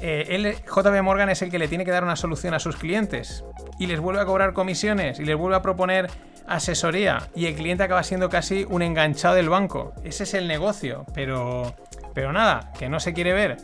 eh, 0.00 0.26
él- 0.30 0.56
JP 0.66 1.02
Morgan 1.02 1.28
es 1.28 1.42
el 1.42 1.50
que 1.50 1.60
le 1.60 1.68
tiene 1.68 1.84
que 1.84 1.92
dar 1.92 2.02
una 2.02 2.16
solución 2.16 2.54
a 2.54 2.58
sus 2.58 2.76
clientes 2.76 3.44
y 3.78 3.86
les 3.86 4.00
vuelve 4.00 4.20
a 4.20 4.24
cobrar 4.24 4.52
comisiones 4.52 5.20
y 5.20 5.24
les 5.24 5.36
vuelve 5.36 5.56
a 5.56 5.62
proponer 5.62 6.08
asesoría 6.46 7.28
y 7.34 7.46
el 7.46 7.54
cliente 7.54 7.84
acaba 7.84 8.02
siendo 8.02 8.28
casi 8.28 8.66
un 8.68 8.82
enganchado 8.82 9.34
del 9.34 9.48
banco. 9.48 9.92
Ese 10.04 10.24
es 10.24 10.34
el 10.34 10.48
negocio, 10.48 11.06
pero, 11.14 11.74
pero 12.14 12.32
nada, 12.32 12.72
que 12.78 12.88
no 12.88 13.00
se 13.00 13.12
quiere 13.12 13.32
ver. 13.32 13.56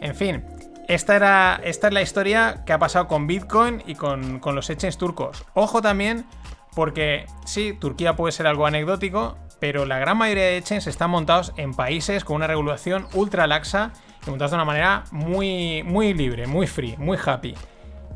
En 0.00 0.14
fin, 0.14 0.44
esta, 0.88 1.16
era, 1.16 1.60
esta 1.64 1.88
es 1.88 1.94
la 1.94 2.02
historia 2.02 2.62
que 2.66 2.72
ha 2.72 2.78
pasado 2.78 3.08
con 3.08 3.26
Bitcoin 3.26 3.82
y 3.86 3.94
con, 3.94 4.38
con 4.40 4.54
los 4.54 4.70
exchanges 4.70 4.98
turcos. 4.98 5.44
Ojo 5.54 5.80
también, 5.80 6.26
porque 6.74 7.26
sí, 7.44 7.72
Turquía 7.72 8.16
puede 8.16 8.32
ser 8.32 8.46
algo 8.46 8.66
anecdótico, 8.66 9.36
pero 9.60 9.86
la 9.86 9.98
gran 9.98 10.18
mayoría 10.18 10.44
de 10.44 10.58
exchanges 10.58 10.88
están 10.88 11.10
montados 11.10 11.52
en 11.56 11.72
países 11.72 12.24
con 12.24 12.36
una 12.36 12.46
regulación 12.46 13.06
ultra 13.14 13.46
laxa 13.46 13.92
y 14.26 14.30
montados 14.30 14.50
de 14.50 14.56
una 14.56 14.64
manera 14.64 15.04
muy, 15.10 15.82
muy 15.82 16.12
libre, 16.12 16.46
muy 16.46 16.66
free, 16.66 16.96
muy 16.98 17.16
happy. 17.24 17.54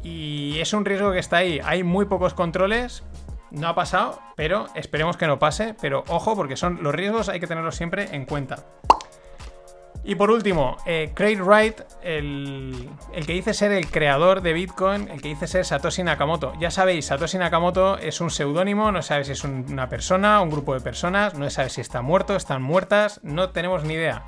Y 0.02 0.58
es 0.60 0.72
un 0.72 0.84
riesgo 0.84 1.12
que 1.12 1.18
está 1.18 1.38
ahí. 1.38 1.60
Hay 1.64 1.82
muy 1.82 2.06
pocos 2.06 2.34
controles. 2.34 3.02
No 3.50 3.68
ha 3.68 3.74
pasado, 3.74 4.20
pero 4.36 4.66
esperemos 4.74 5.16
que 5.16 5.26
no 5.26 5.38
pase. 5.38 5.74
Pero 5.80 6.04
ojo, 6.08 6.34
porque 6.36 6.56
son 6.56 6.82
los 6.82 6.94
riesgos 6.94 7.28
hay 7.28 7.40
que 7.40 7.46
tenerlos 7.46 7.76
siempre 7.76 8.14
en 8.14 8.24
cuenta. 8.26 8.56
Y 10.04 10.14
por 10.14 10.30
último, 10.30 10.76
eh, 10.86 11.10
Craig 11.14 11.36
Wright, 11.42 11.80
el, 12.02 12.88
el 13.12 13.26
que 13.26 13.32
dice 13.34 13.52
ser 13.52 13.72
el 13.72 13.90
creador 13.90 14.40
de 14.40 14.54
Bitcoin, 14.54 15.08
el 15.10 15.20
que 15.20 15.28
dice 15.28 15.46
ser 15.46 15.66
Satoshi 15.66 16.02
Nakamoto. 16.02 16.54
Ya 16.58 16.70
sabéis, 16.70 17.06
Satoshi 17.06 17.36
Nakamoto 17.36 17.98
es 17.98 18.20
un 18.22 18.30
seudónimo, 18.30 18.90
no 18.90 19.02
sabes 19.02 19.26
si 19.26 19.32
es 19.34 19.44
un- 19.44 19.66
una 19.70 19.88
persona, 19.90 20.40
un 20.40 20.50
grupo 20.50 20.72
de 20.72 20.80
personas, 20.80 21.34
no 21.34 21.50
sabes 21.50 21.74
si 21.74 21.82
está 21.82 22.00
muerto, 22.00 22.36
están 22.36 22.62
muertas, 22.62 23.20
no 23.22 23.50
tenemos 23.50 23.84
ni 23.84 23.94
idea. 23.94 24.22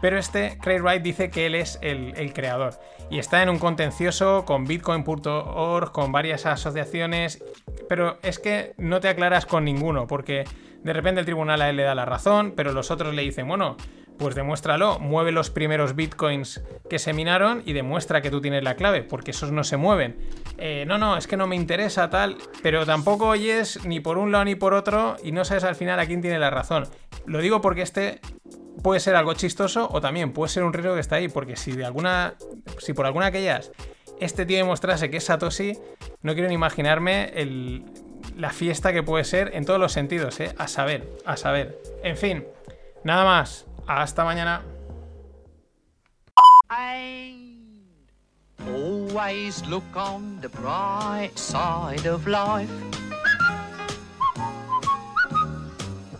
Pero 0.00 0.18
este 0.18 0.58
Craig 0.58 0.80
Wright 0.80 1.02
dice 1.02 1.30
que 1.30 1.46
él 1.46 1.54
es 1.54 1.78
el, 1.82 2.14
el 2.16 2.32
creador. 2.32 2.78
Y 3.10 3.18
está 3.18 3.42
en 3.42 3.48
un 3.48 3.58
contencioso 3.58 4.44
con 4.44 4.64
Bitcoin.org, 4.64 5.92
con 5.92 6.12
varias 6.12 6.46
asociaciones. 6.46 7.42
Pero 7.88 8.18
es 8.22 8.38
que 8.38 8.74
no 8.76 9.00
te 9.00 9.08
aclaras 9.08 9.46
con 9.46 9.64
ninguno, 9.64 10.06
porque 10.06 10.44
de 10.82 10.92
repente 10.92 11.20
el 11.20 11.26
tribunal 11.26 11.62
a 11.62 11.70
él 11.70 11.76
le 11.76 11.82
da 11.82 11.94
la 11.94 12.04
razón, 12.04 12.52
pero 12.54 12.72
los 12.72 12.90
otros 12.90 13.14
le 13.14 13.22
dicen, 13.22 13.48
bueno, 13.48 13.76
pues 14.18 14.34
demuéstralo, 14.34 14.98
mueve 14.98 15.32
los 15.32 15.50
primeros 15.50 15.96
bitcoins 15.96 16.62
que 16.88 16.98
se 16.98 17.12
minaron 17.12 17.62
y 17.64 17.72
demuestra 17.72 18.22
que 18.22 18.30
tú 18.30 18.40
tienes 18.40 18.62
la 18.62 18.76
clave, 18.76 19.02
porque 19.02 19.32
esos 19.32 19.50
no 19.50 19.64
se 19.64 19.76
mueven. 19.76 20.16
Eh, 20.58 20.84
no, 20.86 20.98
no, 20.98 21.16
es 21.16 21.26
que 21.26 21.36
no 21.36 21.46
me 21.46 21.56
interesa 21.56 22.10
tal, 22.10 22.36
pero 22.62 22.86
tampoco 22.86 23.28
oyes 23.28 23.84
ni 23.84 24.00
por 24.00 24.18
un 24.18 24.30
lado 24.30 24.44
ni 24.44 24.54
por 24.54 24.74
otro 24.74 25.16
y 25.22 25.32
no 25.32 25.44
sabes 25.44 25.64
al 25.64 25.74
final 25.74 25.98
a 25.98 26.06
quién 26.06 26.22
tiene 26.22 26.38
la 26.38 26.50
razón. 26.50 26.84
Lo 27.26 27.40
digo 27.40 27.60
porque 27.60 27.82
este 27.82 28.20
puede 28.84 29.00
ser 29.00 29.16
algo 29.16 29.32
chistoso 29.32 29.88
o 29.90 30.00
también 30.02 30.32
puede 30.32 30.50
ser 30.52 30.62
un 30.62 30.74
riesgo 30.74 30.92
que 30.94 31.00
está 31.00 31.16
ahí, 31.16 31.28
porque 31.28 31.56
si 31.56 31.72
de 31.72 31.86
alguna, 31.86 32.34
si 32.78 32.92
por 32.92 33.06
alguna 33.06 33.24
de 33.24 33.28
aquellas 33.30 33.72
este 34.20 34.44
tío 34.46 34.58
demostrase 34.58 35.10
que 35.10 35.16
es 35.16 35.24
Satoshi, 35.24 35.78
no 36.22 36.34
quiero 36.34 36.48
ni 36.48 36.54
imaginarme 36.54 37.32
el- 37.34 37.82
la 38.36 38.50
fiesta 38.50 38.92
que 38.92 39.02
puede 39.02 39.24
ser 39.24 39.52
en 39.54 39.64
todos 39.64 39.80
los 39.80 39.92
sentidos, 39.92 40.38
¿eh? 40.40 40.54
A 40.58 40.68
saber, 40.68 41.08
a 41.24 41.36
saber. 41.36 41.80
En 42.02 42.16
fin, 42.16 42.44
nada 43.04 43.24
más. 43.24 43.66
Hasta 43.86 44.24
mañana. 44.24 44.62